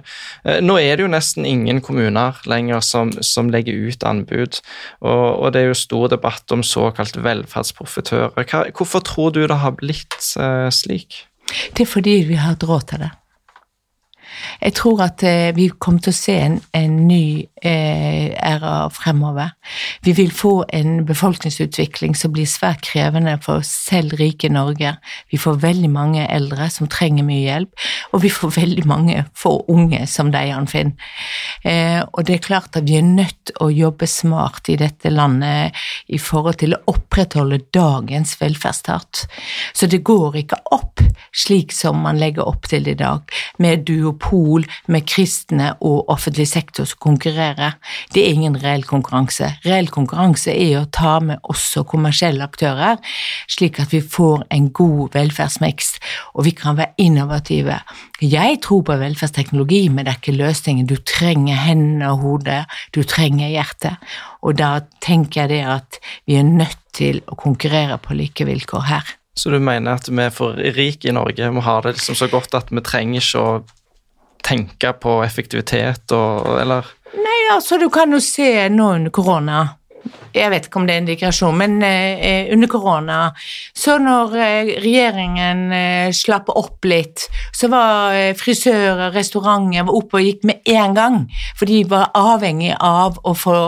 Nå 0.62 0.76
er 0.82 0.98
det 0.98 1.06
jo 1.06 1.12
nesten 1.12 1.46
ingen 1.48 1.80
kommuner 1.84 2.38
lenger 2.50 2.82
som, 2.84 3.12
som 3.24 3.50
legger 3.52 3.78
ut 3.78 4.06
anbud, 4.06 4.60
og, 5.00 5.24
og, 5.30 5.48
det 5.54 5.62
er 5.62 5.70
jo 5.70 5.78
stor 5.78 6.10
debatt 6.12 6.54
om 6.54 6.64
såkalt 6.66 7.18
velferdsprofitører. 7.22 8.74
hvorfor 8.76 9.06
tror 9.06 9.34
du 9.34 9.44
det 9.46 9.62
har 9.62 9.78
blitt 9.78 10.18
slik? 10.74 11.24
Det 11.74 11.86
er 11.86 11.90
fordi 11.90 12.20
vi 12.28 12.38
har 12.38 12.54
hatt 12.54 12.66
råd 12.66 12.86
til 12.90 13.06
det. 13.06 13.14
Jeg 14.60 14.74
tror 14.76 15.02
at 15.04 15.22
eh, 15.26 15.50
vi 15.56 15.68
kommer 15.78 16.02
til 16.04 16.12
å 16.12 16.16
se 16.16 16.34
en, 16.40 16.58
en 16.76 16.96
ny 17.08 17.46
eh, 17.64 18.30
æra 18.36 18.88
fremover. 18.94 19.52
Vi 20.04 20.14
vil 20.16 20.32
få 20.34 20.52
en 20.76 21.04
befolkningsutvikling 21.08 22.16
som 22.18 22.32
blir 22.34 22.48
svært 22.48 22.82
krevende 22.86 23.36
for 23.44 23.64
selv 23.66 24.16
rike 24.20 24.50
Norge. 24.52 24.94
Vi 25.32 25.40
får 25.40 25.60
veldig 25.64 25.90
mange 25.92 26.26
eldre 26.26 26.70
som 26.72 26.88
trenger 26.90 27.26
mye 27.26 27.44
hjelp, 27.44 27.86
og 28.12 28.24
vi 28.24 28.32
får 28.32 28.54
veldig 28.56 28.86
mange 28.90 29.24
få 29.36 29.56
unge 29.72 30.04
som 30.10 30.32
deg, 30.34 30.52
Arnfinn. 30.56 30.94
Eh, 31.64 32.00
og 32.00 32.24
det 32.28 32.38
er 32.38 32.46
klart 32.46 32.76
at 32.80 32.88
vi 32.88 32.98
er 33.00 33.06
nødt 33.06 33.38
til 33.50 33.64
å 33.64 33.70
jobbe 33.72 34.08
smart 34.10 34.68
i 34.72 34.78
dette 34.80 35.12
landet 35.12 35.76
i 36.08 36.20
forhold 36.20 36.60
til 36.62 36.76
å 36.76 36.82
opprettholde 36.92 37.62
dagens 37.74 38.36
velferdsstat. 38.40 39.24
Så 39.74 39.88
det 39.90 40.02
går 40.06 40.42
ikke 40.44 40.60
opp 40.74 41.02
slik 41.32 41.72
som 41.74 42.00
man 42.04 42.18
legger 42.20 42.48
opp 42.48 42.68
til 42.70 42.88
i 42.90 42.96
dag, 42.98 43.22
med 43.62 43.84
duopol 43.88 44.29
med 44.30 45.06
kristne 45.08 45.72
og 45.80 46.10
offentlig 46.12 46.46
sektor 46.48 46.86
som 46.88 47.00
konkurrerer. 47.00 47.76
Det 48.14 48.22
er 48.24 48.34
ingen 48.34 48.58
reell 48.62 48.84
konkurranse. 48.84 49.52
Reell 49.64 49.90
konkurranse 49.92 50.54
er 50.54 50.80
å 50.80 50.88
ta 50.92 51.18
med 51.24 51.40
også 51.42 51.84
kommersielle 51.88 52.44
aktører, 52.44 52.98
slik 53.50 53.80
at 53.82 53.92
vi 53.92 54.00
får 54.00 54.46
en 54.50 54.70
god 54.76 55.16
velferdsmiks, 55.16 55.94
og 56.34 56.46
vi 56.46 56.54
kan 56.56 56.78
være 56.78 56.94
innovative. 56.98 57.80
Jeg 58.20 58.60
tror 58.64 58.82
på 58.86 58.98
velferdsteknologi, 59.00 59.88
men 59.88 60.04
det 60.04 60.14
er 60.14 60.20
ikke 60.20 60.36
løsningen. 60.38 60.86
Du 60.86 60.96
trenger 60.96 61.56
hendene 61.56 62.12
og 62.12 62.24
hodet, 62.24 62.64
du 62.94 63.02
trenger 63.02 63.50
hjertet, 63.50 63.96
og 64.42 64.58
da 64.60 64.80
tenker 65.02 65.44
jeg 65.44 65.54
det 65.54 65.64
at 65.68 66.00
vi 66.28 66.38
er 66.40 66.46
nødt 66.46 66.78
til 66.96 67.22
å 67.30 67.38
konkurrere 67.38 67.98
på 68.02 68.16
like 68.18 68.44
vilkår 68.46 68.86
her. 68.88 69.16
Så 69.40 69.52
du 69.52 69.60
mener 69.62 69.96
at 69.96 70.08
vi 70.10 70.22
er 70.24 70.32
for 70.34 70.58
rike 70.76 71.08
i 71.08 71.14
Norge, 71.14 71.50
vi 71.54 71.62
har 71.64 71.84
det 71.84 71.94
liksom 71.96 72.18
så 72.18 72.28
godt 72.28 72.56
at 72.58 72.72
vi 72.74 72.82
trenger 72.84 73.22
ikke 73.22 73.44
å 73.44 73.52
tenke 74.50 74.94
på 75.00 75.20
effektivitet 75.24 76.12
og 76.16 76.56
eller? 76.60 76.88
Nei, 77.16 77.38
altså 77.54 77.78
du 77.80 77.88
kan 77.90 78.12
jo 78.12 78.20
se 78.22 78.68
nå 78.70 78.94
under 79.00 79.14
korona 79.14 79.66
jeg 80.34 80.50
vet 80.52 80.66
ikke 80.66 80.78
om 80.80 80.86
det 80.86 80.94
er 80.94 81.02
en 81.02 81.08
digresjon, 81.08 81.56
men 81.58 81.80
eh, 81.82 82.50
under 82.54 82.70
korona, 82.70 83.18
så 83.76 83.96
når 84.02 84.36
eh, 84.38 84.70
regjeringen 84.82 85.64
eh, 85.74 86.12
slapp 86.14 86.52
opp 86.54 86.86
litt, 86.88 87.26
så 87.56 87.70
var 87.72 88.14
eh, 88.14 88.30
frisører, 88.38 89.10
restauranter 89.16 89.88
var 89.88 89.98
oppe 89.98 90.20
og 90.20 90.28
gikk 90.28 90.46
med 90.48 90.70
en 90.70 90.94
gang, 90.96 91.18
for 91.58 91.70
de 91.70 91.82
var 91.90 92.12
avhengig 92.18 92.72
av 92.76 93.18
å 93.26 93.34
få, 93.34 93.58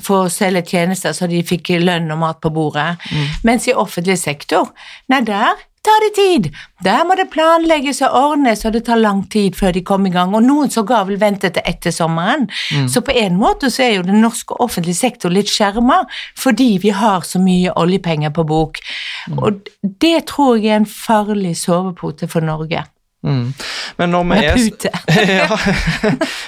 få 0.00 0.22
selge 0.32 0.66
tjenester 0.74 1.16
så 1.16 1.28
de 1.30 1.40
fikk 1.46 1.72
lønn 1.80 2.12
og 2.12 2.20
mat 2.20 2.42
på 2.44 2.52
bordet. 2.52 2.92
Mm. 3.10 3.26
Mens 3.48 3.70
i 3.70 3.76
offentlig 3.76 4.20
sektor, 4.20 4.70
nei, 5.10 5.24
der 5.26 5.56
tar 5.84 6.04
det 6.04 6.10
tid. 6.16 6.48
Der 6.84 7.04
må 7.08 7.16
det 7.16 7.30
planlegges 7.32 8.02
og 8.04 8.16
ordnes, 8.16 8.64
og 8.64 8.74
det 8.76 8.84
tar 8.88 9.00
lang 9.00 9.22
tid 9.32 9.56
før 9.56 9.72
de 9.76 9.82
kommer 9.86 10.10
i 10.10 10.14
gang. 10.14 10.34
Og 10.36 10.44
noen 10.44 10.72
sågar 10.72 11.06
vil 11.08 11.20
vente 11.20 11.50
til 11.52 11.64
etter 11.66 11.94
sommeren. 11.94 12.48
Mm. 12.74 12.88
Så 12.92 13.02
på 13.06 13.14
en 13.16 13.38
måte 13.40 13.72
så 13.72 13.86
er 13.86 13.96
jo 13.96 14.06
den 14.06 14.20
norske 14.24 14.56
offentlige 14.60 15.00
sektor 15.00 15.32
litt 15.32 15.50
skjerma, 15.52 16.02
fordi 16.38 16.70
vi 16.82 16.94
har 16.96 17.24
så 17.26 17.40
mye 17.42 17.74
oljepenger 17.80 18.34
på 18.36 18.46
bok. 18.48 18.80
Mm. 19.28 19.40
Og 19.40 19.74
det 20.04 20.16
tror 20.32 20.58
jeg 20.60 20.74
er 20.74 20.82
en 20.82 20.90
farlig 20.90 21.56
sovepote 21.60 22.28
for 22.28 22.44
Norge. 22.44 22.84
Mm. 23.22 23.52
Men, 23.98 24.14
når 24.14 24.30
er, 24.32 24.54
ja, 25.42 25.56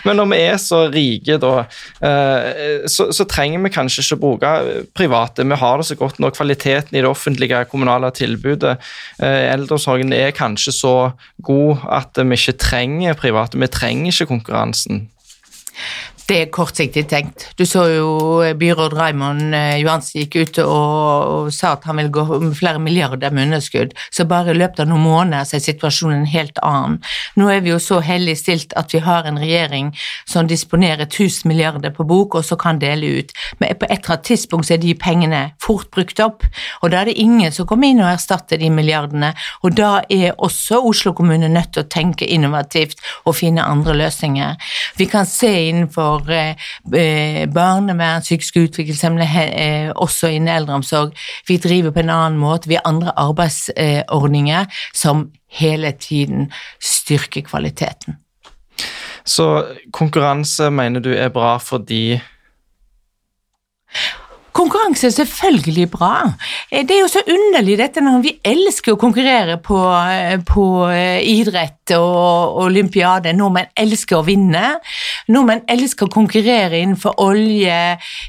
men, 0.06 0.16
når 0.16 0.28
vi 0.30 0.38
er, 0.40 0.56
så 0.56 0.78
rike, 0.88 1.36
da, 1.42 1.50
eh, 2.00 2.86
så, 2.88 3.10
så, 3.12 3.26
trenger 3.28 3.60
vi 3.66 3.72
kanskje 3.74 4.04
ikke 4.06 4.20
bruke 4.22 4.52
private. 4.96 5.44
Vi 5.44 5.58
har 5.60 5.76
det 5.76 5.86
så 5.90 5.98
godt 6.00 6.20
når 6.22 6.32
kvaliteten 6.38 6.96
i 6.96 7.02
det 7.02 7.10
offentlige 7.10 7.64
kommunale 7.68 8.10
tilbudet. 8.16 8.78
Eh, 9.20 9.52
eldreomsorgen 9.52 10.16
er 10.16 10.32
kanskje 10.36 10.72
så 10.72 10.96
god 11.44 11.84
at 11.92 12.22
vi 12.24 12.40
ikke 12.40 12.58
trenger 12.64 13.20
private. 13.20 13.60
Vi 13.60 13.68
trenger 13.68 14.12
ikke 14.12 14.30
konkurransen. 14.32 15.08
Det 16.32 16.38
er 16.40 16.48
kortsiktig 16.48 17.02
tenkt. 17.10 17.42
Du 17.60 17.66
så 17.68 17.82
jo 17.92 18.12
byråd 18.56 18.94
Raymond 18.96 19.52
eh, 19.52 19.74
Johansen 19.82 20.22
gikk 20.22 20.36
ut 20.40 20.60
og, 20.62 21.50
sa 21.52 21.74
at 21.76 21.84
han 21.84 21.98
vil 22.00 22.08
gå 22.14 22.22
med 22.40 22.54
flere 22.56 22.80
milliarder 22.80 23.34
med 23.36 23.50
underskudd, 23.50 23.92
så 24.08 24.24
bare 24.24 24.54
i 24.54 24.56
løpet 24.56 24.80
av 24.80 24.88
noen 24.88 25.04
måneder 25.04 25.44
så 25.44 25.58
er 25.58 25.64
situasjonen 25.66 26.24
helt 26.32 26.56
annen. 26.64 27.02
Nå 27.36 27.50
er 27.52 27.60
vi 27.60 27.74
jo 27.74 27.80
så 27.82 27.98
heldig 28.00 28.36
stilt 28.40 28.72
at 28.80 28.94
vi 28.96 29.02
har 29.04 29.28
en 29.28 29.40
regjering 29.42 29.90
som 30.24 30.48
disponerer 30.48 31.04
1000 31.04 31.50
milliarder 31.52 31.92
på 31.92 32.06
bok, 32.08 32.38
og 32.40 32.48
så 32.48 32.56
kan 32.56 32.80
dele 32.80 33.12
ut. 33.18 33.36
Men 33.60 33.76
på 33.76 33.90
et 33.90 33.98
eller 33.98 34.14
annet 34.14 34.24
tidspunkt 34.30 34.70
så 34.70 34.78
er 34.78 34.82
de 34.86 34.96
pengene 34.96 35.42
fort 35.60 35.92
brukt 35.92 36.24
opp, 36.24 36.48
og 36.80 36.94
da 36.94 37.02
er 37.02 37.12
det 37.12 37.18
ingen 37.20 37.52
som 37.52 37.68
kommer 37.68 37.92
inn 37.92 38.00
og 38.00 38.08
erstatter 38.14 38.62
de 38.62 38.72
milliardene, 38.72 39.34
og 39.60 39.76
da 39.76 39.92
er 40.08 40.32
også 40.40 40.80
Oslo 40.80 41.12
kommune 41.12 41.52
nødt 41.52 41.74
til 41.76 41.84
å 41.84 41.92
tenke 41.92 42.24
innovativt 42.24 43.04
og 43.26 43.36
finne 43.36 43.68
andre 43.68 44.00
løsninger. 44.00 44.56
Vi 44.96 45.10
kan 45.12 45.28
se 45.28 45.52
innenfor 45.68 46.21
for 46.22 46.32
eh, 46.32 46.56
eh, 47.02 47.48
barnevern, 47.50 48.22
psykisk 48.22 48.56
utviklingshemmede, 48.56 49.28
eh, 49.52 49.92
også 49.94 50.30
innen 50.32 50.54
eldreomsorg. 50.54 51.12
Vi 51.48 51.56
driver 51.56 51.90
på 51.90 52.02
en 52.02 52.10
annen 52.10 52.40
måte. 52.40 52.68
Vi 52.68 52.78
har 52.78 52.88
andre 52.88 53.12
arbeidsordninger 53.16 54.66
som 54.94 55.30
hele 55.52 55.92
tiden 55.92 56.52
styrker 56.80 57.40
kvaliteten. 57.40 58.16
Så 59.24 59.64
konkurranse 59.92 60.70
mener 60.70 61.00
du 61.00 61.12
er 61.14 61.28
bra 61.28 61.56
fordi 61.62 62.20
Konkurranse 64.52 65.08
er 65.08 65.14
selvfølgelig 65.14 65.86
bra. 65.92 66.12
Eh, 66.70 66.84
det 66.84 66.96
er 66.96 67.00
jo 67.00 67.10
så 67.10 67.22
underlig 67.24 67.78
dette 67.80 68.02
når 68.04 68.20
vi 68.24 68.32
elsker 68.44 68.94
å 68.94 69.00
konkurrere 69.00 69.56
på, 69.64 69.78
eh, 70.12 70.36
på 70.44 70.66
eh, 70.92 71.24
idrett 71.32 71.94
og 71.96 72.60
olympiade. 72.66 73.32
Nordmenn 73.36 73.72
elsker 73.80 74.20
å 74.20 74.26
vinne. 74.26 74.76
Nordmenn 75.32 75.64
elsker 75.72 76.06
å 76.06 76.12
konkurrere 76.12 76.82
innenfor 76.82 77.16
olje, 77.20 77.78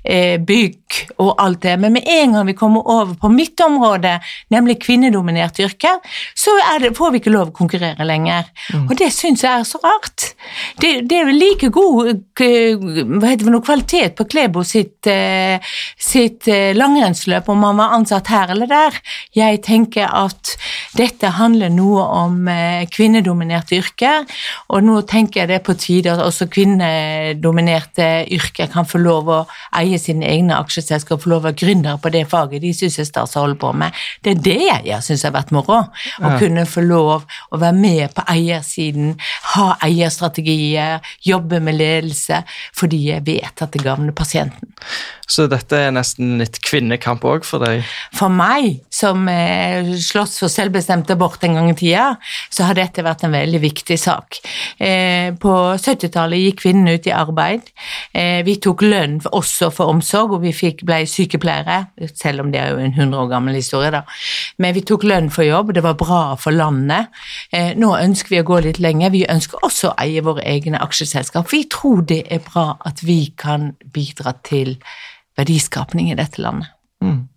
bygg 0.04 0.98
og 1.22 1.30
alt 1.42 1.62
det. 1.64 1.76
Men 1.80 1.94
med 1.96 2.08
en 2.10 2.36
gang 2.36 2.48
vi 2.48 2.56
kommer 2.58 2.88
over 2.90 3.14
på 3.20 3.30
mitt 3.32 3.60
område, 3.64 4.16
nemlig 4.54 4.80
kvinnedominerte 4.84 5.64
yrker, 5.68 6.02
så 6.36 6.56
det, 6.82 6.94
får 6.98 7.14
vi 7.14 7.22
ikke 7.22 7.34
lov 7.34 7.52
å 7.52 7.56
konkurrere 7.56 8.08
lenger. 8.08 8.50
Mm. 8.74 8.88
Og 8.90 8.98
det 9.00 9.12
syns 9.16 9.46
jeg 9.46 9.54
er 9.54 9.68
så 9.70 9.80
rart. 9.86 10.34
Det, 10.82 10.92
det 11.10 11.20
er 11.20 11.30
jo 11.30 11.38
like 11.38 11.72
god 11.74 12.12
hva 12.34 13.32
heter 13.32 13.48
det, 13.48 13.64
kvalitet 13.64 14.18
på 14.18 14.28
Klebo 14.30 14.66
sitt, 14.68 15.08
sitt 15.98 16.13
sitt 16.14 16.48
eh, 16.52 16.72
langrennsløp, 16.76 17.50
om 17.50 17.62
man 17.64 17.80
var 17.80 17.94
ansatt 17.98 18.30
her 18.32 18.54
eller 18.54 18.70
der. 18.70 18.98
Jeg 19.36 19.62
tenker 19.66 20.10
at 20.10 20.54
dette 20.98 21.34
handler 21.38 21.72
noe 21.74 22.04
om 22.22 22.48
eh, 22.52 22.86
kvinnedominerte 22.92 23.80
yrker, 23.80 24.28
og 24.70 24.86
nå 24.86 25.00
tenker 25.10 25.44
jeg 25.44 25.52
det 25.52 25.58
er 25.60 25.66
på 25.66 25.78
tide 25.80 26.14
at 26.14 26.24
også 26.24 26.48
kvinnedominerte 26.54 28.10
yrker 28.34 28.70
kan 28.74 28.88
få 28.90 29.02
lov 29.02 29.32
å 29.34 29.40
eie 29.80 30.00
sine 30.02 30.28
egne 30.30 30.58
aksjeselskap, 30.60 31.24
få 31.24 31.34
lov 31.34 31.44
å 31.44 31.48
være 31.50 31.60
gründere 31.64 32.02
på 32.02 32.14
det 32.14 32.26
faget 32.30 32.64
de 32.64 32.74
syns 32.78 33.00
er 33.02 33.10
stas 33.10 33.36
å 33.38 33.46
holde 33.46 33.60
på 33.62 33.74
med. 33.78 33.96
Det 34.24 34.36
er 34.36 34.44
det 34.46 34.60
jeg 34.90 35.02
syns 35.06 35.26
har 35.28 35.36
vært 35.36 35.54
moro, 35.56 35.82
å 36.22 36.30
ja. 36.30 36.38
kunne 36.42 36.68
få 36.70 36.86
lov 36.86 37.26
å 37.26 37.62
være 37.62 37.78
med 37.80 38.14
på 38.14 38.26
eiersiden, 38.34 39.16
ha 39.56 39.74
eierstrategier, 39.84 41.02
jobbe 41.26 41.62
med 41.64 41.80
ledelse, 41.80 42.44
fordi 42.78 43.06
jeg 43.10 43.26
vet 43.28 43.66
at 43.66 43.74
det 43.74 43.84
gagner 43.84 44.16
pasienten. 44.16 44.74
Så 45.30 45.46
dette 45.48 45.78
er 45.78 45.94
nesten 45.96 46.36
litt 46.42 46.60
kvinnekamp 46.64 47.24
òg 47.28 47.46
for 47.48 47.64
deg? 47.64 47.84
For 48.16 48.32
meg, 48.34 48.82
som 48.92 49.24
eh, 49.32 49.94
slåss 50.04 50.36
for 50.42 50.52
selvbestemt 50.52 51.12
abort 51.14 51.44
en 51.48 51.56
gang 51.58 51.70
i 51.72 51.76
tida, 51.80 52.10
så 52.52 52.68
har 52.68 52.78
dette 52.78 53.06
vært 53.06 53.24
en 53.24 53.36
veldig 53.36 53.62
viktig 53.64 53.98
sak. 54.00 54.42
Eh, 54.84 55.32
på 55.40 55.54
70-tallet 55.80 56.44
gikk 56.44 56.60
kvinnene 56.66 56.98
ut 56.98 57.08
i 57.08 57.16
arbeid. 57.16 57.72
Eh, 58.12 58.42
vi 58.46 58.58
tok 58.64 58.84
lønn 58.86 59.22
også 59.32 59.72
for 59.74 59.94
omsorg, 59.94 60.36
og 60.36 60.44
vi 60.44 60.52
fikk, 60.56 60.84
ble 60.88 61.04
sykepleiere, 61.10 61.80
selv 62.12 62.44
om 62.44 62.52
det 62.54 62.60
er 62.60 62.74
jo 62.74 62.84
en 62.84 62.94
100 62.94 63.24
år 63.24 63.32
gammel 63.32 63.58
historie, 63.58 63.94
da. 63.96 64.04
Men 64.60 64.76
vi 64.76 64.84
tok 64.88 65.08
lønn 65.08 65.32
for 65.34 65.48
jobb, 65.48 65.74
det 65.78 65.86
var 65.86 65.98
bra 66.00 66.22
for 66.40 66.56
landet. 66.56 67.14
Eh, 67.56 67.72
nå 67.80 67.94
ønsker 67.96 68.36
vi 68.36 68.44
å 68.44 68.50
gå 68.52 68.60
litt 68.68 68.82
lenger. 68.84 69.16
Vi 69.16 69.24
ønsker 69.30 69.64
også 69.64 69.94
å 69.94 69.98
eie 70.04 70.24
våre 70.26 70.44
egne 70.44 70.84
aksjeselskap. 70.84 71.48
Vi 71.54 71.64
tror 71.72 72.04
det 72.12 72.26
er 72.34 72.44
bra 72.44 72.74
at 72.86 73.06
vi 73.08 73.22
kan 73.40 73.72
bidra 73.94 74.36
til 74.44 74.78
verdiskapning 75.40 76.12
i 76.12 76.18
dette 76.20 76.42
landet. 76.44 76.72
Mm. 77.04 77.28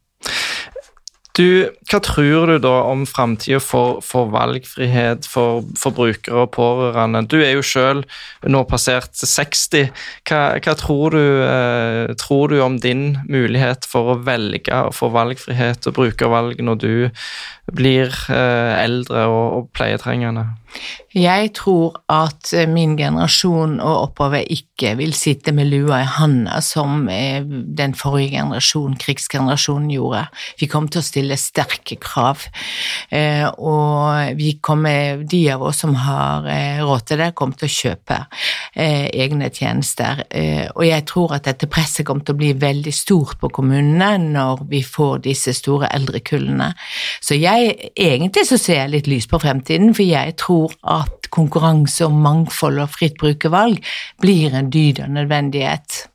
Du, 1.37 1.69
hva 1.91 1.99
tror 2.01 2.49
du 2.49 2.55
da 2.65 2.73
om 2.89 3.03
framtida 3.05 3.59
for, 3.61 3.99
for, 4.05 4.31
valgfrihet 4.33 5.27
for, 5.29 5.67
for, 5.77 5.93
brukere 5.93 6.47
og 6.47 6.55
pårørende? 6.55 7.27
Du 7.29 7.37
er 7.43 7.59
jo 7.59 7.65
selv 7.67 8.07
nå 8.49 8.63
passert 8.71 9.13
60. 9.21 9.91
Hva, 10.25 10.41
hva 10.65 10.77
tror, 10.81 11.13
du, 11.13 11.43
eh, 11.45 12.15
tror, 12.23 12.55
du, 12.55 12.63
om 12.65 12.79
din 12.81 13.19
mulighet 13.29 13.85
for 13.91 14.15
å 14.15 14.19
velge 14.25 14.81
og 14.89 14.97
få 14.97 15.11
valgfrihet 15.13 15.91
og 15.91 15.99
brukervalg 15.99 16.63
når 16.65 16.81
du 16.81 16.95
blir 17.77 18.17
eh, 18.33 18.73
eldre 18.87 19.29
og, 19.29 19.47
og 19.59 19.71
pleietrengende? 19.77 20.49
Jeg 21.17 21.53
tror 21.57 21.95
at 22.13 22.51
eh, 22.53 22.67
min 22.69 22.93
generasjon 22.99 23.79
og 23.81 24.01
oppover 24.11 24.43
ikke 24.53 24.93
vil 24.99 25.15
sitte 25.17 25.55
med 25.57 25.71
lua 25.71 26.03
i 26.03 26.09
handa 26.19 26.59
som 26.65 27.07
eh, 27.09 27.41
den 27.47 27.95
forrige 27.97 28.35
generasjon, 28.35 28.99
krigsgenerasjonen, 29.01 29.89
gjorde. 29.95 30.27
Vi 30.61 30.69
kommer 30.69 30.93
til 30.93 31.01
å 31.01 31.07
stille 31.07 31.39
sterke 31.41 31.97
krav, 32.03 32.45
eh, 33.09 33.47
og 33.49 34.37
vi 34.37 34.59
kommer, 34.61 35.23
de 35.25 35.41
av 35.55 35.65
oss 35.65 35.81
som 35.85 35.95
har 36.05 36.45
råd 36.83 37.07
til 37.09 37.21
det, 37.23 37.31
kommer 37.39 37.57
til 37.57 37.69
å 37.69 37.75
kjøpe 37.77 38.19
egne 38.77 39.49
tjenester. 39.55 40.23
Og 40.75 40.83
jeg 40.87 41.05
tror 41.09 41.37
at 41.37 41.47
dette 41.49 41.69
presset 41.71 42.07
kommer 42.07 42.27
til 42.27 42.37
å 42.37 42.41
bli 42.41 42.51
veldig 42.61 42.93
stort 42.95 43.39
på 43.41 43.51
kommunene 43.55 44.17
når 44.35 44.65
vi 44.71 44.83
får 44.85 45.23
disse 45.27 45.55
store 45.57 45.89
eldrekullene. 45.97 46.73
Så 47.25 47.39
jeg, 47.39 47.91
egentlig 47.95 48.47
så 48.49 48.59
ser 48.61 48.83
jeg 48.83 48.95
litt 48.97 49.11
lys 49.11 49.29
på 49.31 49.41
fremtiden, 49.43 49.95
for 49.97 50.07
jeg 50.07 50.37
tror 50.41 50.66
tror 50.67 51.01
at 51.01 51.29
konkurranse 51.31 52.07
og 52.07 52.13
mangfold 52.13 52.81
og 52.83 52.93
fritt 52.95 53.17
brukervalg 53.21 53.83
blir 54.23 54.55
en 54.55 54.71
dyd 54.71 55.03
og 55.05 55.11
nødvendighet. 55.11 56.07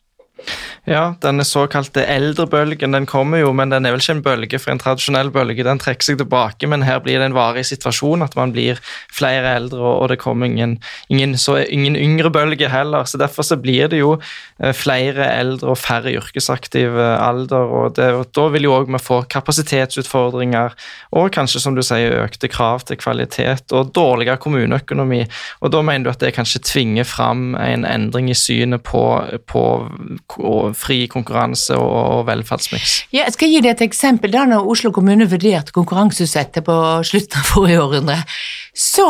Ja, 0.91 1.13
denne 1.23 1.45
såkalte 1.47 2.04
eldrebølgen 2.04 2.91
den 2.91 3.06
kommer 3.08 3.39
jo, 3.39 3.54
men 3.56 3.71
den 3.71 3.86
er 3.88 3.93
vel 3.93 4.01
ikke 4.04 4.15
en 4.17 4.23
bølge 4.25 4.60
for 4.60 4.73
en 4.73 4.80
tradisjonell 4.82 5.30
bølge. 5.32 5.63
Den 5.63 5.80
trekker 5.80 6.04
seg 6.04 6.17
tilbake, 6.19 6.67
men 6.67 6.84
her 6.84 6.99
blir 7.04 7.21
det 7.21 7.30
en 7.30 7.36
varig 7.38 7.63
situasjon, 7.69 8.25
at 8.25 8.36
man 8.36 8.51
blir 8.51 8.82
flere 9.13 9.54
eldre, 9.56 9.80
og 9.80 10.10
det 10.12 10.17
kommer 10.19 10.49
ingen, 10.49 10.73
ingen, 11.08 11.38
så, 11.39 11.62
ingen 11.63 11.95
yngre 11.95 12.32
bølge 12.34 12.67
heller. 12.67 13.08
så 13.08 13.21
Derfor 13.21 13.47
så 13.47 13.56
blir 13.62 13.88
det 13.93 14.01
jo 14.01 14.17
eh, 14.17 14.73
flere 14.75 15.30
eldre 15.38 15.71
og 15.71 15.80
færre 15.80 16.12
yrkesaktive 16.12 17.08
alder, 17.15 17.71
og, 17.71 17.95
det, 17.95 18.10
og 18.17 18.27
da 18.36 18.49
vil 18.51 18.67
jo 18.67 18.75
òg 18.82 18.91
vi 18.91 18.99
få 18.99 19.21
kapasitetsutfordringer 19.32 20.75
og 21.15 21.32
kanskje, 21.32 21.63
som 21.63 21.77
du 21.77 21.86
sier, 21.88 22.17
økte 22.25 22.51
krav 22.51 22.84
til 22.89 22.99
kvalitet 22.99 23.71
og 23.71 23.93
dårligere 23.95 24.41
kommuneøkonomi. 24.43 25.23
Og 25.63 25.71
da 25.71 25.86
mener 25.86 26.10
du 26.10 26.12
at 26.12 26.27
det 26.27 26.36
kanskje 26.36 26.65
tvinger 26.67 27.08
fram 27.08 27.56
en 27.56 27.88
endring 27.88 28.27
i 28.34 28.36
synet 28.36 28.84
på, 28.84 29.06
på 29.47 29.65
fri 30.82 31.04
konkurranse 31.12 31.78
og 31.78 32.26
velferdsmiks. 32.30 32.98
Ja, 33.13 33.26
jeg 33.26 33.36
skal 33.38 33.54
gi 33.54 33.62
deg 33.62 33.76
et 33.76 33.86
eksempel. 33.88 34.34
Da 34.34 34.48
når 34.50 34.67
Oslo 34.74 34.91
kommune 34.96 35.30
vurderte 35.30 35.76
konkurranseutsette 35.76 36.65
på 36.65 36.76
slutten 37.08 37.41
av 37.41 37.54
forrige 37.54 37.86
århundre, 37.86 38.20
så 38.74 39.08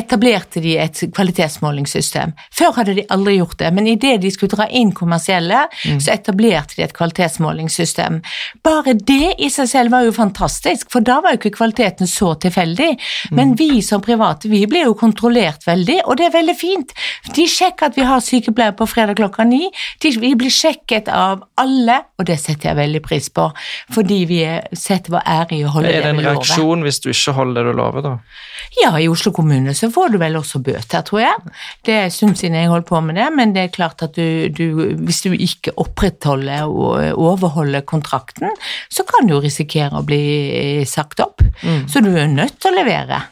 etablerte 0.00 0.62
de 0.64 0.76
et 0.80 1.02
kvalitetsmålingssystem. 1.14 2.32
Før 2.56 2.74
hadde 2.78 2.96
de 2.98 3.06
aldri 3.14 3.36
gjort 3.38 3.58
det, 3.60 3.70
men 3.76 3.88
idet 3.90 4.18
de 4.22 4.32
skulle 4.32 4.52
dra 4.54 4.66
inn 4.66 4.92
kommersielle, 4.96 5.66
mm. 5.84 6.00
så 6.02 6.14
etablerte 6.14 6.76
de 6.78 6.84
et 6.86 6.94
kvalitetsmålingssystem. 6.96 8.20
Bare 8.66 8.96
det 8.96 9.36
i 9.38 9.50
seg 9.52 9.70
selv 9.70 9.94
var 9.94 10.06
jo 10.06 10.14
fantastisk, 10.16 10.90
for 10.92 11.04
da 11.06 11.20
var 11.24 11.34
jo 11.34 11.40
ikke 11.42 11.54
kvaliteten 11.58 12.10
så 12.10 12.32
tilfeldig. 12.40 12.90
Mm. 13.30 13.36
Men 13.38 13.54
vi 13.60 13.70
som 13.86 14.02
private, 14.04 14.50
vi 14.50 14.64
ble 14.70 14.84
jo 14.86 14.96
kontrollert 14.98 15.66
veldig, 15.68 16.00
og 16.06 16.18
det 16.20 16.28
er 16.28 16.36
veldig 16.36 16.56
fint. 16.58 16.94
De 17.36 17.46
sjekker 17.50 17.90
at 17.90 17.98
vi 17.98 18.06
har 18.08 18.24
sykepleiere 18.24 18.76
på 18.78 18.88
fredag 18.90 19.20
klokka 19.20 19.46
ni. 19.48 19.66
De, 20.02 20.14
vi 20.20 20.34
blir 20.38 20.52
sjekket 20.54 21.10
av 21.12 21.44
alle, 21.60 22.00
og 22.18 22.28
det 22.28 22.38
setter 22.40 22.72
jeg 22.72 22.80
veldig 22.80 23.02
pris 23.04 23.30
på, 23.34 23.50
fordi 23.94 24.22
vi 24.30 24.42
setter 24.76 25.16
vår 25.16 25.26
ære 25.26 25.58
i 25.58 25.64
å 25.66 25.74
holde 25.74 25.90
det 25.90 25.98
vi 25.98 26.00
lover. 26.00 26.10
Er 26.10 26.14
det 26.14 26.24
en 26.24 26.26
reaksjon 26.30 26.86
hvis 26.86 27.02
du 27.04 27.10
ikke 27.12 27.36
holder 27.36 27.60
det 27.60 27.74
du 27.74 27.80
lover, 27.80 28.06
da? 28.06 28.16
Ja, 28.80 28.92
i 29.00 29.08
Oslo 29.10 29.32
kommune 29.34 29.74
så 29.76 29.89
får 29.94 30.12
du 30.12 30.18
vel 30.22 30.38
også 30.40 30.60
bøter, 30.64 31.04
tror 31.06 31.22
jeg. 31.22 31.54
Det 31.86 31.96
er 31.96 32.08
en 32.08 32.14
stund 32.14 32.38
siden 32.40 32.58
jeg 32.58 32.70
holdt 32.72 32.88
på 32.90 33.00
med 33.04 33.18
det, 33.20 33.28
men 33.36 33.54
det 33.56 33.64
er 33.64 33.74
klart 33.74 34.04
at 34.06 34.16
du, 34.16 34.48
du, 34.54 34.96
hvis 35.04 35.22
du 35.26 35.34
ikke 35.34 35.74
opprettholder 35.80 36.70
og 36.70 37.20
overholder 37.20 37.86
kontrakten, 37.88 38.50
så 38.92 39.06
kan 39.08 39.28
du 39.30 39.38
risikere 39.40 40.00
å 40.00 40.06
bli 40.06 40.84
sagt 40.88 41.22
opp. 41.24 41.44
Mm. 41.62 41.84
Så 41.90 42.02
du 42.04 42.12
er 42.14 42.30
nødt 42.30 42.58
til 42.60 42.72
å 42.72 42.80
levere. 42.80 43.22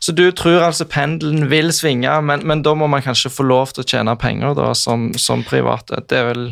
Så 0.00 0.12
du 0.16 0.24
tror 0.36 0.64
altså 0.64 0.86
pendelen 0.88 1.48
vil 1.50 1.70
svinge, 1.74 2.12
men, 2.26 2.44
men, 2.48 2.62
da 2.66 2.74
må 2.78 2.88
man 2.90 3.04
kanskje 3.04 3.32
få 3.32 3.46
lov 3.46 3.74
til 3.74 3.84
å 3.84 3.88
tjene 3.92 4.16
penger 4.20 4.56
da, 4.58 4.70
som, 4.76 5.10
som 5.20 5.44
private. 5.46 6.02
Det 6.10 6.18
er, 6.18 6.28
vel, 6.30 6.44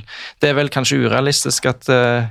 det 0.43 0.51
er, 0.51 0.57
vel, 0.59 0.71
kanskje 0.73 1.01
urealistisk 1.07 1.69
at 1.71 1.89
uh, 1.91 2.29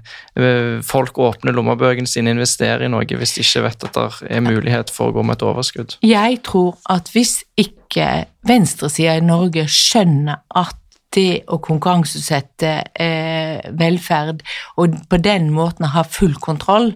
folk 0.86 1.20
åpner 1.22 1.56
lommebøkene 1.58 2.10
sine 2.10 2.34
investerer 2.36 2.86
i 2.86 2.92
noe 2.92 3.06
hvis 3.08 3.38
de 3.38 3.44
ikke 3.46 3.66
vet 3.68 3.88
at 3.88 3.98
det 3.98 4.32
er 4.38 4.44
mulighet 4.46 4.92
for 4.94 5.12
å 5.12 5.18
gå 5.18 5.26
med 5.26 5.40
et 5.40 5.48
overskudd? 5.48 5.98
Jeg 6.06 6.42
tror 6.48 6.76
at 6.92 7.12
hvis 7.16 7.40
ikke 7.60 8.28
venstresida 8.48 9.18
i 9.18 9.26
Norge 9.26 9.66
skjønner 9.72 10.44
at 10.56 10.78
det 11.16 11.44
å 11.48 11.60
konkurranseutsette 11.64 12.72
eh, 13.00 13.70
velferd 13.80 14.44
og 14.82 14.98
på 15.10 15.20
den 15.24 15.50
måten 15.56 15.88
ha 15.94 16.04
full 16.04 16.36
kontroll 16.44 16.92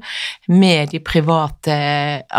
med 0.52 0.92
de 0.92 1.02
private 1.04 1.78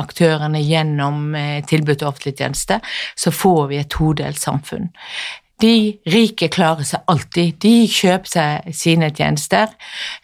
aktørene 0.02 0.60
gjennom 0.62 1.34
eh, 1.38 1.60
tilbud 1.68 1.98
til 1.98 2.10
offentlig 2.10 2.36
tjeneste, 2.38 2.80
så 3.16 3.32
får 3.34 3.62
vi 3.70 3.80
et 3.80 3.92
todelt 3.92 4.40
samfunn. 4.40 4.90
De 5.62 5.98
rike 6.10 6.48
klarer 6.50 6.86
seg 6.86 7.04
alltid. 7.10 7.58
De 7.62 7.86
kjøper 7.86 8.30
seg 8.30 8.72
sine 8.74 9.12
tjenester, 9.14 9.70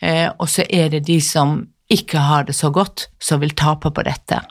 eh, 0.02 0.26
og 0.34 0.48
så 0.50 0.66
er 0.68 0.90
det 0.94 1.04
de 1.06 1.20
som 1.22 1.61
ikke 1.88 2.20
har 2.20 2.44
det 2.44 2.53
så 2.57 2.70
godt, 2.70 3.07
som 3.18 3.40
vil 3.40 3.55
tape 3.57 3.90
på 3.90 4.05
dette. 4.05 4.42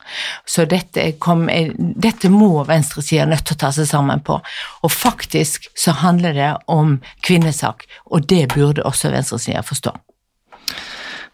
Så 0.45 0.65
dette, 0.65 1.11
kom, 1.21 1.45
dette 1.77 2.31
må 2.33 2.63
venstresida 2.65 3.27
nødt 3.29 3.45
til 3.45 3.57
å 3.57 3.61
ta 3.61 3.71
seg 3.75 3.89
sammen 3.89 4.23
på. 4.25 4.39
Og 4.81 4.93
faktisk 4.93 5.69
så 5.77 5.93
handler 6.01 6.33
det 6.33 6.51
om 6.73 6.97
kvinnesak, 7.25 7.85
og 8.09 8.25
det 8.29 8.47
burde 8.55 8.85
også 8.89 9.13
venstresida 9.13 9.61
forstå. 9.65 9.93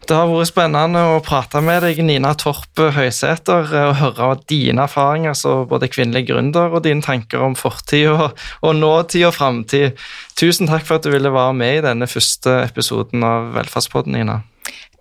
Det 0.04 0.12
har 0.12 0.28
vært 0.28 0.50
spennende 0.50 1.00
å 1.14 1.20
prate 1.24 1.62
med 1.64 1.80
deg, 1.86 2.02
Nina 2.04 2.34
Torp 2.36 2.76
Høysæter, 2.76 3.70
og 3.86 3.94
høre 4.02 4.34
dine 4.50 4.84
erfaringer 4.84 5.36
som 5.38 5.64
både 5.70 5.88
kvinnelig 5.88 6.26
gründer 6.28 6.76
og 6.76 6.84
dine 6.84 7.00
tanker 7.04 7.40
om 7.46 7.56
fortid 7.56 8.10
og, 8.12 8.42
og 8.60 8.76
nåtid 8.76 9.30
og 9.30 9.38
framtid. 9.38 9.96
Tusen 10.36 10.68
takk 10.68 10.84
for 10.84 11.00
at 11.00 11.08
du 11.08 11.14
ville 11.14 11.32
være 11.32 11.56
med 11.56 11.78
i 11.78 11.84
denne 11.88 12.10
første 12.10 12.60
episoden 12.66 13.24
av 13.24 13.54
Velferdspodden, 13.56 14.18
Nina. 14.18 14.42